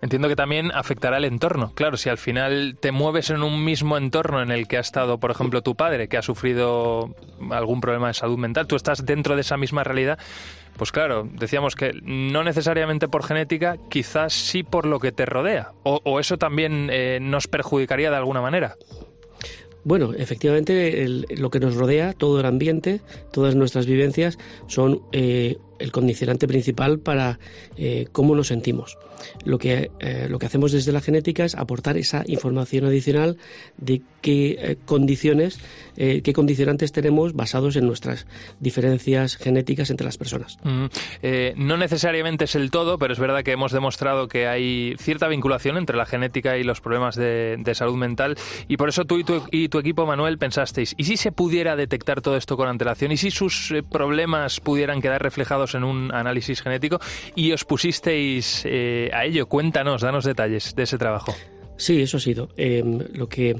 [0.01, 1.73] Entiendo que también afectará el entorno.
[1.75, 5.19] Claro, si al final te mueves en un mismo entorno en el que ha estado,
[5.19, 7.15] por ejemplo, tu padre, que ha sufrido
[7.51, 10.19] algún problema de salud mental, tú estás dentro de esa misma realidad.
[10.77, 15.73] Pues claro, decíamos que no necesariamente por genética, quizás sí por lo que te rodea.
[15.85, 18.77] O, o eso también eh, nos perjudicaría de alguna manera.
[19.85, 23.01] Bueno, efectivamente, el, lo que nos rodea, todo el ambiente,
[23.33, 27.39] todas nuestras vivencias, son eh, el condicionante principal para
[27.77, 28.99] eh, cómo nos sentimos.
[29.45, 33.39] Lo que, eh, lo que hacemos desde la genética es aportar esa información adicional
[33.79, 35.59] de qué eh, condiciones,
[35.97, 38.27] qué condicionantes tenemos basados en nuestras
[38.59, 40.59] diferencias genéticas entre las personas.
[40.65, 45.77] No necesariamente es el todo, pero es verdad que hemos demostrado que hay cierta vinculación
[45.77, 48.37] entre la genética y los problemas de, de salud mental
[48.69, 51.77] y por eso tú y tu, y tu, equipo, Manuel, pensasteis, ¿y si se pudiera
[51.77, 53.13] detectar todo esto con antelación?
[53.13, 57.01] ¿Y si sus problemas pudieran quedar reflejados en un análisis genético?
[57.35, 59.47] Y os pusisteis eh, a ello.
[59.47, 61.35] Cuéntanos, danos detalles de ese trabajo.
[61.77, 62.49] Sí, eso ha sido.
[62.57, 62.83] Eh,
[63.15, 63.57] lo que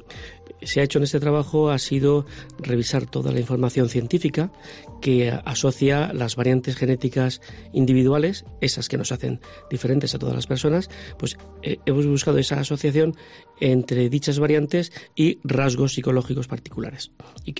[0.65, 2.27] se ha hecho en este trabajo ha sido
[2.59, 4.53] revisar toda la información científica
[5.01, 7.41] que asocia las variantes genéticas
[7.73, 9.41] individuales, esas que nos hacen
[9.71, 10.89] diferentes a todas las personas,
[11.19, 13.15] pues eh, hemos buscado esa asociación
[13.61, 17.13] entre dichas variantes y rasgos psicológicos particulares,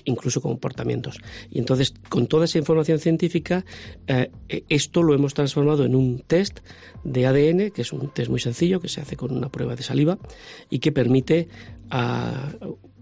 [0.05, 1.19] incluso comportamientos.
[1.49, 3.65] Y entonces, con toda esa información científica,
[4.07, 4.29] eh,
[4.69, 6.59] esto lo hemos transformado en un test
[7.03, 9.83] de ADN, que es un test muy sencillo, que se hace con una prueba de
[9.83, 10.17] saliva
[10.69, 11.47] y que permite
[11.89, 12.53] a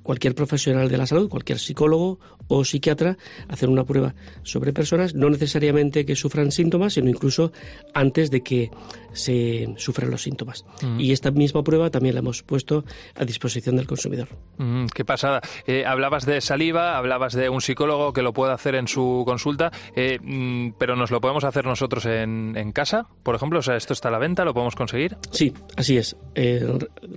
[0.03, 5.29] cualquier profesional de la salud, cualquier psicólogo o psiquiatra, hacer una prueba sobre personas, no
[5.29, 7.51] necesariamente que sufran síntomas, sino incluso
[7.93, 8.69] antes de que
[9.13, 10.65] se sufran los síntomas.
[10.81, 10.99] Mm.
[10.99, 12.83] Y esta misma prueba también la hemos puesto
[13.15, 14.27] a disposición del consumidor.
[14.57, 15.41] Mm, qué pasada.
[15.67, 19.71] Eh, hablabas de saliva, hablabas de un psicólogo que lo puede hacer en su consulta,
[19.95, 23.59] eh, mm, pero ¿nos lo podemos hacer nosotros en, en, casa, por ejemplo?
[23.59, 24.43] O sea, ¿esto está a la venta?
[24.43, 25.15] ¿Lo podemos conseguir?
[25.31, 26.15] Sí, así es.
[26.35, 26.67] Eh,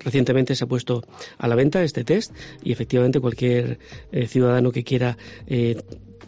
[0.05, 1.03] recientemente se ha puesto
[1.39, 3.78] a la venta este test y efectivamente cualquier
[4.28, 5.16] ciudadano que quiera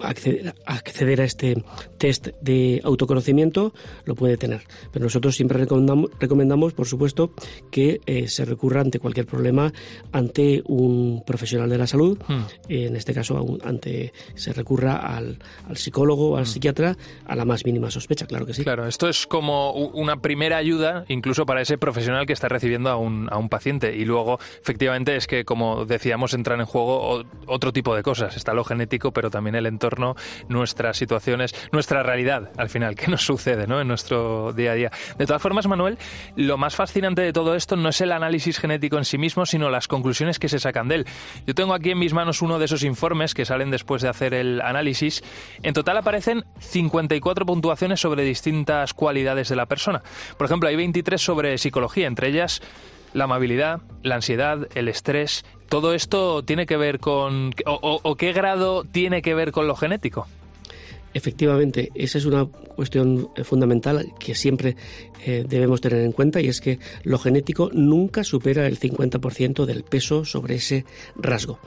[0.03, 1.63] acceder, acceder, a este
[1.99, 3.73] test de autoconocimiento
[4.05, 4.63] lo puede tener.
[4.93, 7.33] Pero nosotros siempre recomendamos, recomendamos por supuesto,
[7.71, 9.73] que eh, se recurra ante cualquier problema
[10.13, 12.19] ante un profesional de la salud.
[12.27, 12.43] Hmm.
[12.69, 15.39] en este caso, ante se recurra al,
[15.69, 16.47] al psicólogo al Hmm.
[16.47, 16.97] psiquiatra
[17.27, 18.65] a la más mínima sospecha, claro que sí.
[18.65, 22.97] Claro, esto es como una primera ayuda, incluso para ese profesional que está recibiendo a
[22.97, 23.97] un, a un paciente.
[23.97, 28.37] Y luego, efectivamente, es que, como decíamos, entran en juego otro tipo de cosas.
[28.37, 29.88] Está lo genético, pero también el entorno,
[30.49, 33.81] nuestras situaciones, nuestra realidad, al final, que nos sucede ¿no?
[33.81, 34.91] en nuestro día a día.
[35.19, 35.99] De todas formas, Manuel,
[36.37, 39.71] lo más fascinante de todo esto no es el análisis genético en sí mismo, sino
[39.71, 41.07] las conclusiones que se sacan de él.
[41.47, 44.35] Yo tengo aquí en mis manos uno de esos informes que salen después de hacer
[44.35, 45.23] el análisis.
[45.63, 50.03] En total aparecen 54 puntuaciones sobre distintas cualidades de la persona.
[50.37, 52.61] Por ejemplo, hay 23 sobre psicología, entre ellas
[53.13, 55.45] la amabilidad, la ansiedad, el estrés.
[55.69, 57.53] ¿Todo esto tiene que ver con...
[57.67, 60.27] o, o, o qué grado tiene que ver con lo genético?
[61.15, 64.77] Efectivamente, esa es una cuestión fundamental que siempre
[65.25, 69.85] eh, debemos tener en cuenta y es que lo genético nunca supera el 50% del
[69.85, 70.85] peso sobre ese
[71.17, 71.59] rasgo.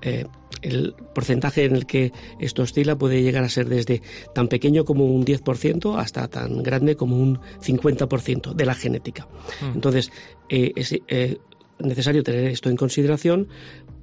[0.00, 0.26] Eh,
[0.62, 4.00] el porcentaje en el que esto oscila puede llegar a ser desde
[4.34, 9.26] tan pequeño como un 10% hasta tan grande como un 50% de la genética.
[9.60, 9.74] Mm.
[9.74, 10.10] Entonces,
[10.48, 11.38] eh, es eh,
[11.78, 13.48] necesario tener esto en consideración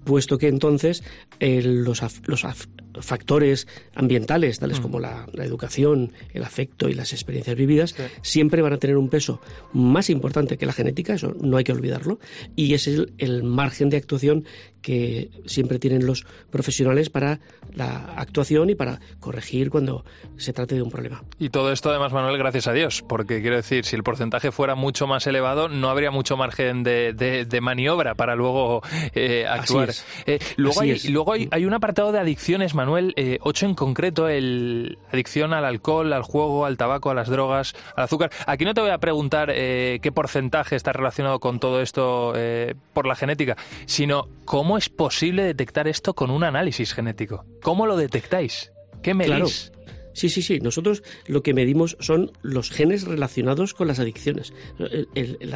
[0.03, 1.03] puesto que entonces
[1.39, 2.67] eh, los, af los af
[2.99, 4.81] factores ambientales, tales Mm.
[4.81, 8.03] como la, la, educación, el afecto y las experiencias vividas, Sí.
[8.21, 9.41] siempre van a tener un peso
[9.73, 12.19] más importante que la genética, eso no hay que olvidarlo,
[12.55, 14.45] y es el, el margen de actuación
[14.81, 17.39] que siempre tienen los profesionales para
[17.75, 20.03] la actuación y para corregir cuando
[20.37, 21.23] se trate de un problema.
[21.37, 24.73] Y todo esto además, Manuel, gracias a Dios, porque quiero decir, si el porcentaje fuera
[24.73, 28.81] mucho más elevado, no habría mucho margen de, de, de maniobra para luego
[29.13, 29.91] eh, actuar.
[30.25, 34.27] Eh, luego hay, luego hay, hay, un apartado de adicciones, Manuel, eh, ocho en concreto,
[34.27, 38.31] el adicción al alcohol, al juego, al tabaco, a las drogas, al azúcar.
[38.47, 42.73] Aquí no te voy a preguntar eh, qué porcentaje está relacionado con todo esto eh,
[42.93, 43.55] por la genética,
[43.85, 47.45] sino cómo es posible detectar esto con un análisis genético.
[47.61, 48.71] ¿Cómo lo detectáis?
[49.03, 49.71] ¿Qué medís?
[50.13, 50.59] Sí, sí, sí.
[50.59, 54.53] Nosotros lo que medimos son los genes relacionados con las adicciones.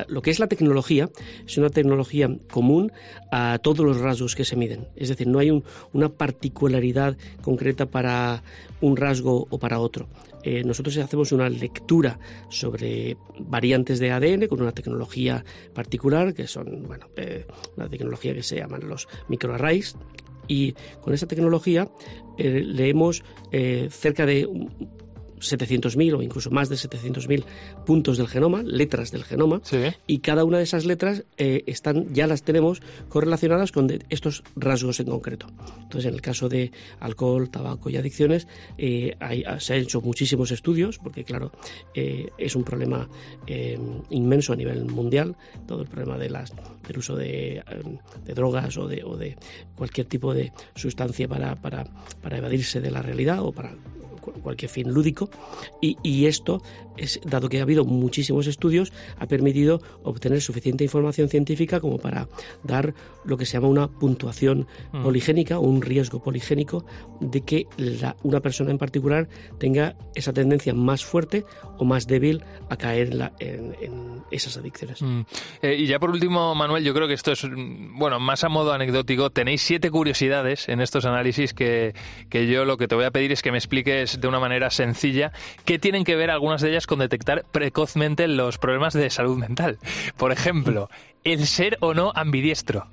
[0.08, 1.10] Lo que es la tecnología
[1.46, 2.92] es una tecnología común
[3.32, 4.88] a todos los rasgos que se miden.
[4.96, 8.44] Es decir, no hay un, una particularidad concreta para
[8.82, 10.08] un rasgo o para otro.
[10.44, 15.44] Eh, nosotros hacemos una lectura sobre variantes de ADN con una tecnología
[15.74, 17.48] particular, que son, bueno, eh,
[17.90, 19.96] tecnología que se llaman los microarrays,
[20.48, 21.90] y con esa tecnología
[22.38, 24.48] eh, leemos eh, cerca de
[25.40, 27.44] 700.000 o incluso más de 700.000
[27.86, 29.78] puntos del genoma, letras del genoma, sí.
[30.08, 34.44] y cada una de esas letras eh, están ya las tenemos correlacionadas con de, estos
[34.56, 35.48] rasgos en concreto.
[35.82, 40.52] Entonces, en el caso de alcohol, tabaco y adicciones, eh, hay, se han hecho muchísimos
[40.52, 41.52] estudios, porque claro,
[41.94, 43.08] eh, es un problema
[44.10, 45.36] inmenso a nivel mundial,
[45.68, 46.54] todo el problema de las,
[46.88, 47.64] del uso de,
[48.24, 49.38] de drogas o de, o de,
[49.76, 51.86] cualquier tipo de sustancia para, para,
[52.22, 53.76] para evadirse de la realidad o para
[54.34, 55.30] cualquier fin lúdico
[55.82, 56.62] y, y, esto,
[56.98, 62.28] es, dado que ha habido muchísimos estudios, ha permitido obtener suficiente información científica como para
[62.64, 65.04] dar lo que se llama una puntuación mm.
[65.04, 66.86] poligénica o un riesgo poligénico
[67.20, 69.28] de que la, una persona en particular
[69.60, 71.46] tenga esa tendencia más fuerte
[71.78, 75.02] o más débil a caer en, la, en, en esas adicciones.
[75.02, 75.22] Mm.
[75.62, 78.74] Eh, y ya por último, Manuel, yo creo que esto es, bueno, más a modo
[78.74, 81.94] anecdótico, tenéis siete curiosidades en estos análisis que,
[82.30, 84.70] que yo lo que te voy a pedir es que me expliques de una manera
[84.70, 85.32] sencilla
[85.66, 89.78] qué tienen que ver algunas de ellas con detectar precozmente los problemas de salud mental.
[90.18, 90.90] Por ejemplo,
[91.24, 92.88] el ser o no ambidiestro.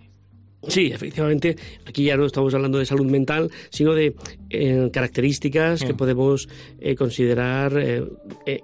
[0.68, 1.56] Sí, efectivamente,
[1.86, 4.14] aquí ya no estamos hablando de salud mental, sino de
[4.50, 6.48] eh, características que podemos
[6.78, 8.04] eh, considerar eh,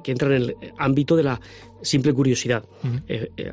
[0.04, 1.40] que entran en el ámbito de la
[1.82, 2.64] simple curiosidad.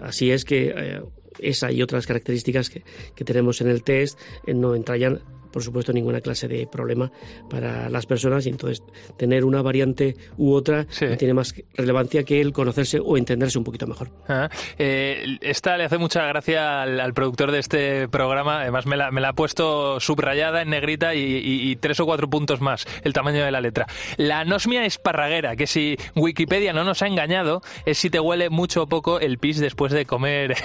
[0.01, 1.01] así es que
[1.39, 2.83] esa y otras características que,
[3.15, 5.21] que tenemos en el test no entrañan
[5.55, 7.09] por supuesto, ninguna clase de problema
[7.49, 8.83] para las personas y entonces
[9.15, 10.85] tener una variante u otra
[11.17, 14.09] tiene más relevancia que el conocerse o entenderse un poquito mejor.
[14.27, 19.11] Ah, eh, esta le hace mucha gracia al, productor de este programa, además me la,
[19.11, 23.45] me la ha puesto subrayada en negrita y, tres o cuatro puntos más el tamaño
[23.45, 23.87] de la letra.
[24.17, 28.83] La anosmia esparraguera, que si Wikipedia no nos ha engañado, es si te huele mucho
[28.83, 30.57] o poco el pis después de comer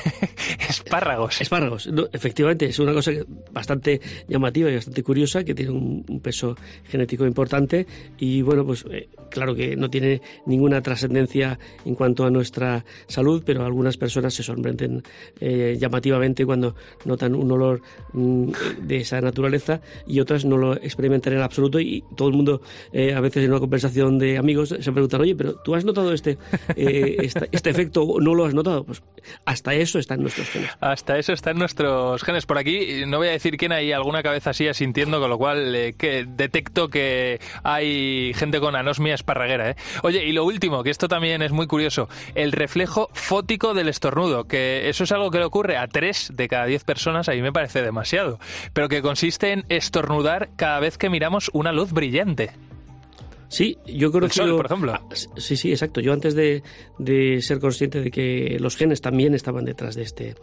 [0.69, 1.41] espárragos.
[1.41, 3.13] Espárragos, efectivamente, es una cosa
[3.51, 6.55] bastante llamativa y bastante curiosa, que tiene un, peso
[6.85, 7.87] genético importante
[8.19, 13.43] y bueno, pues eh, claro que no tiene ninguna trascendencia en cuanto a nuestra salud,
[13.45, 15.03] pero algunas personas se sorprenden
[15.41, 17.81] eh, llamativamente cuando notan un olor
[18.13, 18.51] mm,
[18.83, 22.61] de esa naturaleza y otras no lo experimentan en absoluto y todo el mundo
[22.93, 26.13] eh, a veces en una conversación de amigos se preguntan, oye, pero ¿tú has notado
[26.13, 26.37] este,
[26.77, 28.85] este, este, efecto o no lo has notado?
[28.85, 29.03] Pues
[29.45, 30.50] hasta eso está en nuestros
[30.81, 32.47] Hasta eso está en nuestros genes.
[32.47, 35.75] Por aquí no voy a decir quién hay alguna cabeza así sintiendo, con lo cual
[35.75, 39.71] eh, que detecto que hay gente con anosmia esparraguera.
[39.71, 39.77] ¿eh?
[40.03, 44.45] Oye, y lo último, que esto también es muy curioso, el reflejo fótico del estornudo,
[44.45, 47.43] que eso es algo que le ocurre a tres de cada diez personas, a mí
[47.43, 48.39] me parece demasiado,
[48.73, 52.51] pero que consiste en estornudar cada vez que miramos una luz brillante.
[53.51, 54.57] Sí, yo he conocido...
[54.57, 54.93] por ejemplo.
[54.93, 55.03] Ah,
[55.37, 56.01] sí, sí, exacto.
[56.01, 56.63] Yo antes de,
[56.99, 60.37] de, ser consciente de que los genes también estaban detrás de este,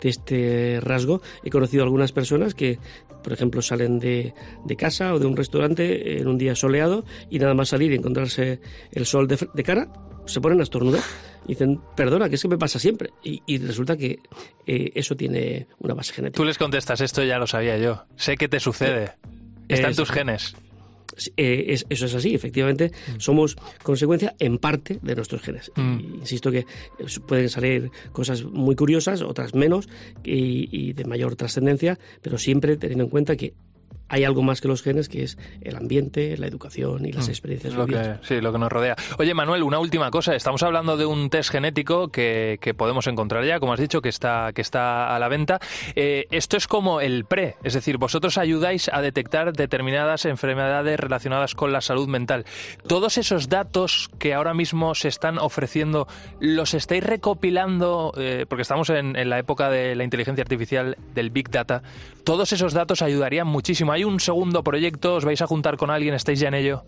[0.00, 2.78] de este rasgo, he conocido algunas personas que,
[3.22, 4.32] por ejemplo, salen de,
[4.64, 7.96] de casa o de un restaurante en un día soleado y nada más salir y
[7.96, 8.60] encontrarse
[8.92, 9.92] el sol de, de cara,
[10.24, 11.02] se ponen a estornudar
[11.44, 13.10] y dicen, perdona, que es que me pasa siempre.
[13.22, 14.20] Y, resulta que
[14.66, 16.38] eh, eso tiene una base genética.
[16.38, 18.04] Tú les contestas, esto ya lo sabía yo.
[18.16, 19.12] Sé que te sucede.
[19.68, 20.56] Está en tus genes.
[21.36, 23.20] Eh, eso es así, efectivamente, mm.
[23.20, 25.70] somos consecuencia en parte de nuestros genes.
[25.76, 26.16] Mm.
[26.20, 26.66] insisto que
[27.26, 29.88] pueden salir cosas muy curiosas, otras menos
[30.24, 33.54] y de mayor trascendencia, pero siempre teniendo en cuenta que
[34.08, 37.30] hay algo más que los genes, que es el ambiente, la educación y las mm.
[37.30, 38.96] experiencias lo Que, sí, lo que nos rodea.
[39.18, 40.34] Oye, Manuel, una última cosa.
[40.34, 44.52] Estamos hablando de un test genético que, podemos encontrar ya, como has dicho, que está,
[44.52, 45.60] que está a la venta.
[45.94, 51.54] Eh, esto es como el PRE, es decir, vosotros ayudáis a detectar determinadas enfermedades relacionadas
[51.54, 52.44] con la salud mental.
[52.86, 56.06] Todos esos datos que ahora mismo se están ofreciendo,
[56.40, 58.12] ¿los estáis recopilando?
[58.16, 61.82] Eh, porque estamos en, en la época de la inteligencia artificial, del Big Data.
[62.24, 65.16] Todos esos datos ayudarían muchísimo ¿Hay un segundo proyecto?
[65.16, 66.14] ¿Os vais a juntar con alguien?
[66.14, 66.84] ¿Estáis ya en ello?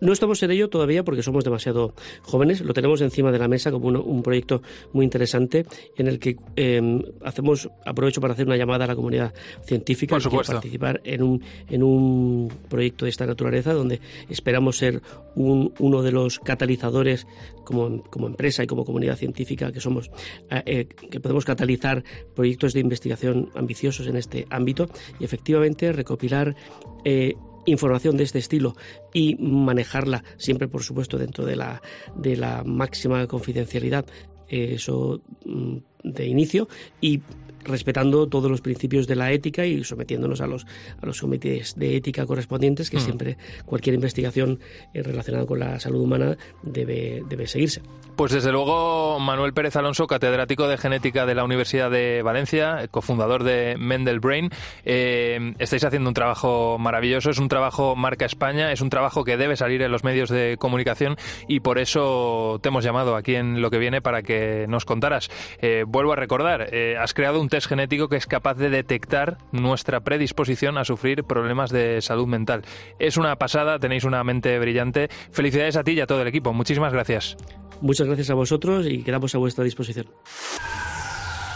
[0.00, 2.60] No estamos en ello todavía porque somos demasiado jóvenes.
[2.60, 4.62] Lo tenemos encima de la mesa como un, proyecto
[4.92, 5.64] muy interesante
[5.96, 9.32] en el que em, hacemos aprovecho para hacer una llamada a la comunidad
[9.64, 15.00] científica Por que participar en un en un proyecto de esta naturaleza donde esperamos ser
[15.34, 17.26] uno de los catalizadores
[17.64, 20.10] como, como, empresa y como comunidad científica que somos
[20.50, 22.02] eh, que podemos catalizar
[22.34, 24.86] proyectos de investigación ambiciosos en este ámbito
[25.18, 26.56] y efectivamente recopilar
[27.04, 27.34] eh,
[27.66, 28.74] información de este estilo
[29.12, 31.82] y manejarla siempre, por supuesto, dentro de la,
[32.16, 34.06] de la máxima confidencialidad,
[34.48, 36.68] eso mm, de inicio,
[37.00, 37.20] y
[37.64, 40.66] respetando todos los principios de la ética y sometiéndonos a los,
[41.00, 43.00] a los comités de ética correspondientes, que mm.
[43.00, 44.60] siempre cualquier investigación
[44.94, 47.82] eh, relacionada con la salud humana debe, debe seguirse.
[48.16, 53.44] Pues desde luego, Manuel Pérez Alonso, catedrático de genética de la Universidad de Valencia, cofundador
[53.44, 54.50] de Mendel Brain,
[54.84, 59.38] eh, estáis haciendo un trabajo maravilloso, es un trabajo marca España, es un trabajo que
[59.38, 61.16] debe salir en los medios de comunicación
[61.48, 65.30] y por eso te hemos llamado aquí en lo que viene para que nos contaras.
[65.62, 70.00] Eh, vuelvo a recordar, has creado un test genético que es capaz de detectar nuestra
[70.00, 72.62] predisposición a sufrir problemas de salud mental.
[72.98, 75.08] Es una pasada, tenéis una mente brillante.
[75.32, 76.54] Felicidades a ti y a todo el equipo.
[76.54, 77.36] Muchísimas gracias.
[77.82, 80.08] Muchas gracias a vosotros y quedamos a vuestra disposición.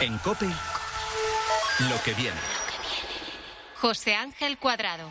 [0.01, 2.37] En COPE, lo que viene.
[3.77, 5.09] José Ángel Cuadrado.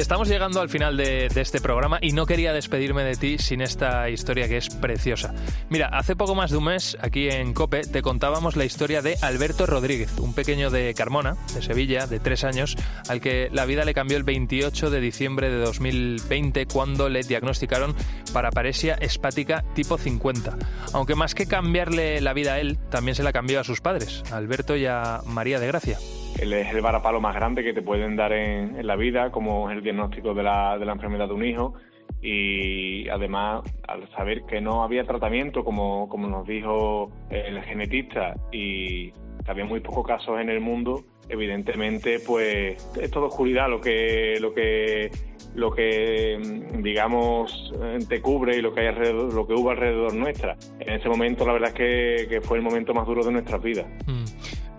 [0.00, 4.08] Estamos llegando al final de, este programa y no quería despedirme de ti sin esta
[4.08, 5.34] historia que es preciosa.
[5.68, 9.18] Mira, hace poco más de un mes, aquí en Cope, te contábamos la historia de
[9.20, 12.76] Alberto Rodríguez, un pequeño de Carmona, de Sevilla, de tres años,
[13.08, 17.94] al que la vida le cambió el 28 de diciembre de 2020 cuando le diagnosticaron
[18.32, 20.56] paraparesia espática tipo 50.
[20.94, 24.22] Aunque más que cambiarle la vida a él, también se la cambió a sus padres,
[24.32, 25.98] Alberto y a María de Gracia.
[26.40, 29.76] Es el varapalo más grande que te pueden dar en, en la vida, como es
[29.76, 31.74] el diagnóstico de la, de la enfermedad de un hijo.
[32.22, 39.10] Y además al saber que no había tratamiento como, como nos dijo el genetista y
[39.10, 44.38] que había muy pocos casos en el mundo evidentemente pues es todo oscuridad lo que
[44.40, 45.10] lo que
[45.54, 46.38] lo que
[46.78, 47.72] digamos
[48.08, 50.56] te cubre y lo que hay alrededor, lo que hubo alrededor nuestra.
[50.78, 53.86] En ese momento la verdad es que, fue el momento más duro de nuestras vidas.
[54.06, 54.24] Mm.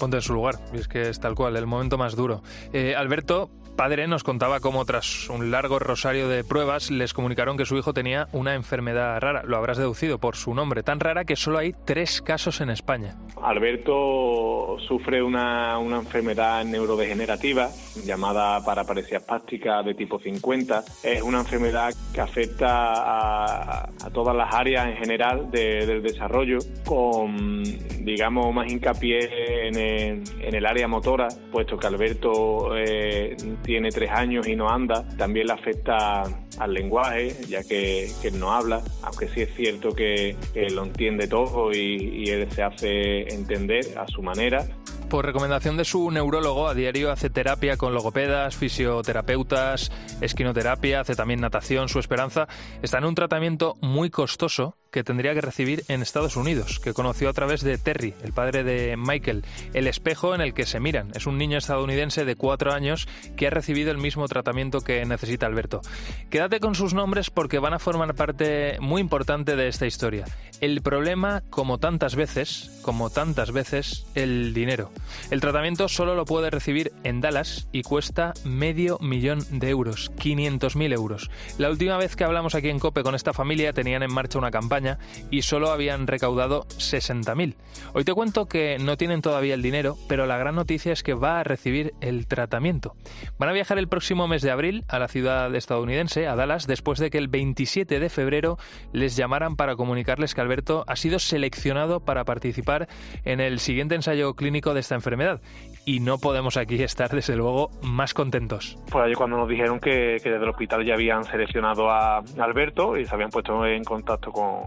[0.02, 0.56] Ponte en su lugar.
[0.74, 2.42] Y es que es tal cual el momento más duro.
[2.74, 7.66] Eh, Alberto padre nos contaba cómo tras un largo rosario de pruebas les comunicaron que
[7.66, 9.42] su hijo tenía una enfermedad rara.
[9.44, 13.16] Lo habrás deducido por su nombre, tan rara que solo hay tres casos en España.
[13.42, 17.70] Alberto sufre una, una enfermedad neurodegenerativa
[18.06, 20.84] llamada paraparesia espástica de tipo 50.
[21.02, 27.64] Es una enfermedad que afecta a, todas las áreas en general del desarrollo, con,
[28.06, 33.36] digamos, más hincapié en el, en el área motora, puesto que Alberto eh,
[33.72, 36.24] tiene tres años y no anda, también le afecta
[36.60, 40.36] al lenguaje, ya que, él no habla, aunque sí es cierto que,
[40.72, 44.68] lo entiende todo y, y él se hace entender a su manera
[45.10, 49.92] por recomendación de su neurólogo, a diario hace terapia con logopedas, fisioterapeutas,
[50.22, 51.90] esquinoterapia, hace también natación.
[51.90, 52.48] Su esperanza
[52.82, 57.30] está en un tratamiento muy costoso que tendría que recibir en Estados Unidos, que conoció
[57.30, 61.12] a través de Terry, el padre de Michael, el espejo en el que se miran.
[61.16, 65.46] Es un niño estadounidense de cuatro años que ha recibido el mismo tratamiento que necesita
[65.46, 65.82] Alberto.
[66.30, 70.26] Quédate con sus nombres porque van a formar parte muy importante de esta historia.
[70.60, 74.92] El problema, como tantas veces, como tantas veces, el dinero.
[75.32, 80.94] El tratamiento solo lo puede recibir en Dallas y cuesta medio millón de euros, 500.000
[80.94, 81.32] euros.
[81.58, 84.52] La última vez que hablamos aquí en Cope con esta familia tenían en marcha una
[84.52, 84.81] campaña
[85.30, 87.56] y solo habían recaudado 60.000.
[87.94, 91.14] Hoy te cuento que no tienen todavía el dinero, pero la gran noticia es que
[91.14, 92.96] va a recibir el tratamiento.
[93.38, 97.00] Van a viajar el próximo mes de abril a la ciudad estadounidense, a Dallas, después
[97.00, 98.58] de que el 27 de febrero
[98.94, 102.88] les llamaran para comunicarles que Alberto ha sido seleccionado para participar
[103.24, 105.42] en el siguiente ensayo clínico de esta enfermedad.
[105.86, 108.78] Y no podemos aquí estar, desde luego, más contentos.
[108.90, 112.98] Pues ayer cuando nos dijeron que, que desde el hospital ya habían seleccionado a Alberto
[112.98, 114.66] y se habían puesto en contacto con,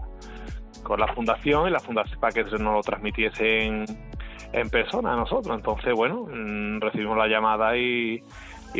[0.83, 3.85] con la fundación y la fundación para que nos lo transmitiesen
[4.53, 5.55] en persona a nosotros.
[5.55, 8.23] Entonces, bueno, mm, recibimos la llamada y,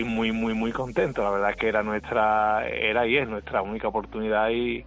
[0.03, 1.23] muy, muy, muy contentos.
[1.23, 4.85] La verdad que era nuestra, era y es nuestra única oportunidad y,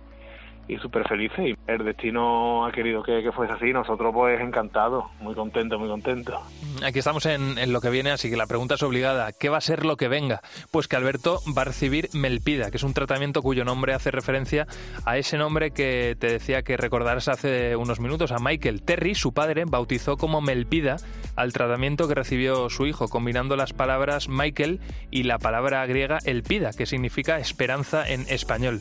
[0.69, 1.39] y súper felices.
[1.39, 3.73] Y el destino ha querido que, que, fuese así.
[3.73, 6.37] Nosotros, pues, encantados, muy contentos, muy contentos.
[6.85, 9.33] Aquí estamos en, en, lo que viene, así que la pregunta es obligada.
[9.33, 10.43] ¿Qué va a ser lo que venga?
[10.71, 14.66] Pues que Alberto va a recibir Melpida, que es un tratamiento cuyo nombre hace referencia
[15.05, 18.83] a ese nombre que te decía que recordarás hace unos minutos, a Michael.
[18.83, 20.97] Terry, su padre, bautizó como Melpida
[21.37, 26.71] al tratamiento que recibió su hijo, combinando las palabras Michael y la palabra griega Elpida,
[26.73, 28.81] que significa esperanza en español.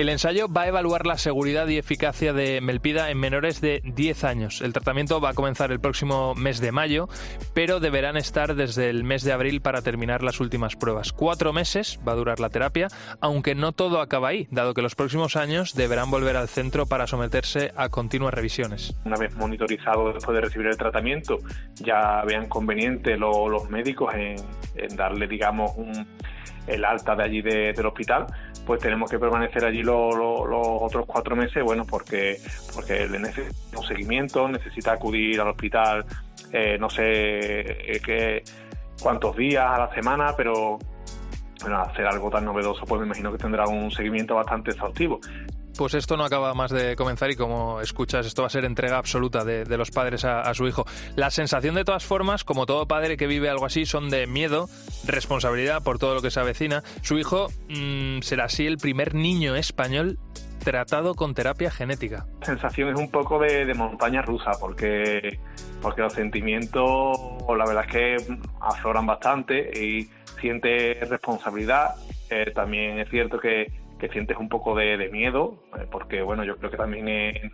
[0.00, 4.24] El ensayo va a evaluar la seguridad y eficacia de Melpida en menores de 10
[4.24, 4.62] años.
[4.62, 7.06] El tratamiento va a comenzar el próximo mes de mayo,
[7.52, 11.12] pero deberán estar desde el mes de abril para terminar las últimas pruebas.
[11.12, 12.88] Cuatro meses va a durar la terapia,
[13.20, 17.06] aunque no todo acaba ahí, dado que los próximos años deberán volver al centro para
[17.06, 18.96] someterse a continuas revisiones.
[19.04, 21.40] Una vez monitorizado después de recibir el tratamiento,
[21.74, 26.06] ya vean conveniente los médicos en, darle, digamos, un
[26.66, 28.26] el alta de allí del hospital,
[28.70, 32.38] pues tenemos que permanecer allí los, otros cuatro meses, bueno, porque,
[32.72, 36.04] porque le necesita un seguimiento, necesita acudir al hospital,
[36.52, 38.44] eh, no sé eh, qué,
[39.02, 40.78] cuántos días a la semana, pero
[41.62, 45.18] bueno, hacer algo tan novedoso, pues me imagino que tendrá un seguimiento bastante exhaustivo
[45.76, 48.98] pues esto no acaba más de comenzar y como escuchas, esto va a ser entrega
[48.98, 50.84] absoluta de, los padres a, su hijo.
[51.16, 54.68] La sensación de todas formas, como todo padre que vive algo así, son de miedo,
[55.06, 56.82] responsabilidad por todo lo que se avecina.
[57.02, 60.18] Su hijo mm, será así el primer niño español
[60.62, 62.26] tratado con terapia genética.
[62.40, 65.38] La sensación es un poco de, montaña rusa porque,
[65.80, 67.18] porque los sentimientos
[67.48, 70.08] la verdad es que afloran bastante y
[70.40, 71.94] siente responsabilidad.
[72.28, 76.56] Eh, también es cierto que que sientes un poco de, miedo, eh, porque bueno, yo
[76.56, 77.52] creo que también es,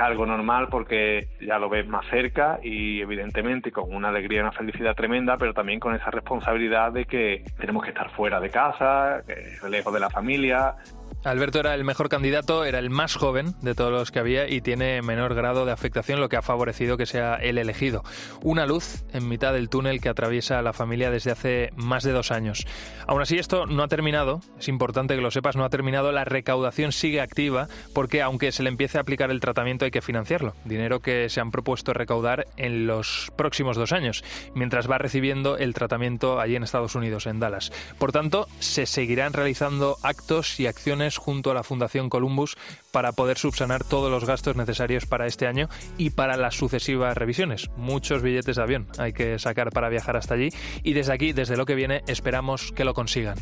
[0.00, 4.52] algo normal porque ya lo ves más cerca y evidentemente con una alegría y una
[4.52, 9.24] felicidad tremenda, pero también con esa responsabilidad de que tenemos que estar fuera de casa,
[9.68, 10.76] lejos de la familia,
[11.22, 14.62] Alberto era el mejor candidato, era el más joven de todos los que había y
[14.62, 18.02] tiene menor grado de afectación, lo que ha favorecido que sea el elegido.
[18.42, 22.12] Una luz en mitad del túnel que atraviesa a la familia desde hace más de
[22.12, 22.66] dos años.
[23.06, 26.24] Aún así, esto no ha terminado, es importante que lo sepas, no ha terminado, la
[26.24, 30.54] recaudación sigue activa porque aunque se le empiece a aplicar el tratamiento hay que financiarlo.
[30.64, 35.74] Dinero que se han propuesto recaudar en los próximos dos años, mientras va recibiendo el
[35.74, 37.72] tratamiento allí en Estados Unidos, en Dallas.
[37.98, 42.56] Por tanto, se seguirán realizando actos y acciones junto a la Fundación Columbus
[42.92, 47.70] para poder subsanar todos los gastos necesarios para este año y para las sucesivas revisiones.
[47.76, 50.50] Muchos billetes de avión hay que sacar para viajar hasta allí
[50.82, 53.38] y desde aquí, desde lo que viene, esperamos que lo consigan.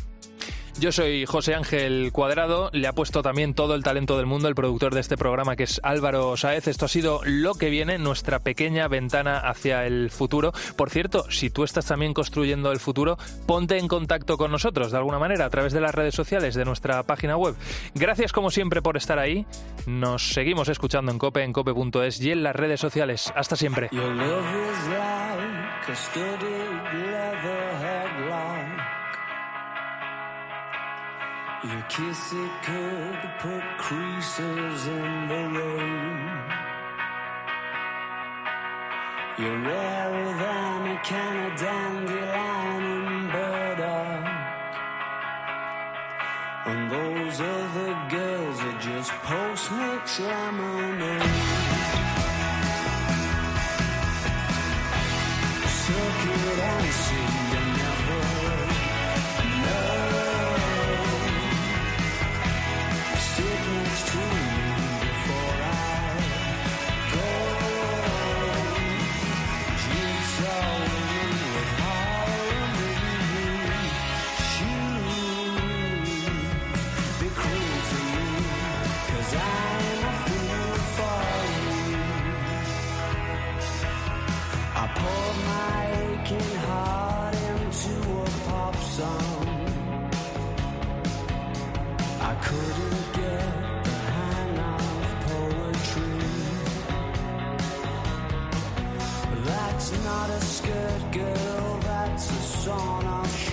[0.79, 4.55] Yo soy José Ángel Cuadrado, le ha puesto también todo el talento del mundo el
[4.55, 6.69] productor de este programa que es Álvaro Saez.
[6.69, 10.53] Esto ha sido lo que viene, nuestra pequeña ventana hacia el futuro.
[10.77, 14.97] Por cierto, si tú estás también construyendo el futuro, ponte en contacto con nosotros de
[14.97, 17.55] alguna manera a través de las redes sociales de nuestra página web.
[17.93, 19.45] Gracias como siempre por estar ahí.
[19.85, 23.33] Nos seguimos escuchando en cope, en cope.es y en las redes sociales.
[23.35, 23.89] Hasta siempre.
[31.89, 36.19] Kiss it could put creases in the rain.
[39.37, 44.25] You're rarer than a can of dandelion and burdock.
[46.65, 51.21] And those other girls are just post-mix lemonade.
[55.67, 57.38] Suck it and see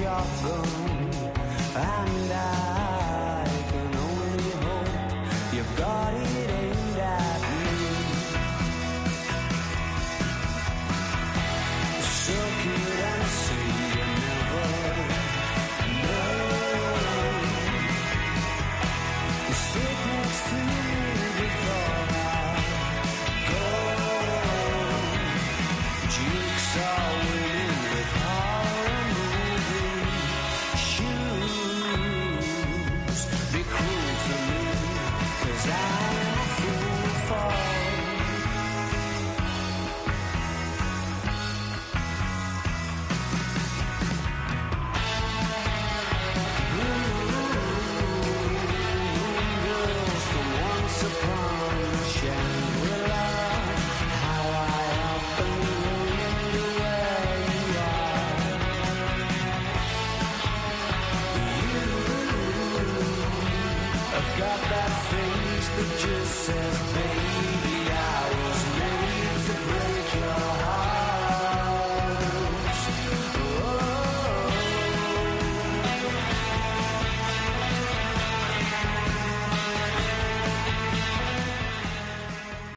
[0.07, 0.71] autumn
[1.75, 2.66] and I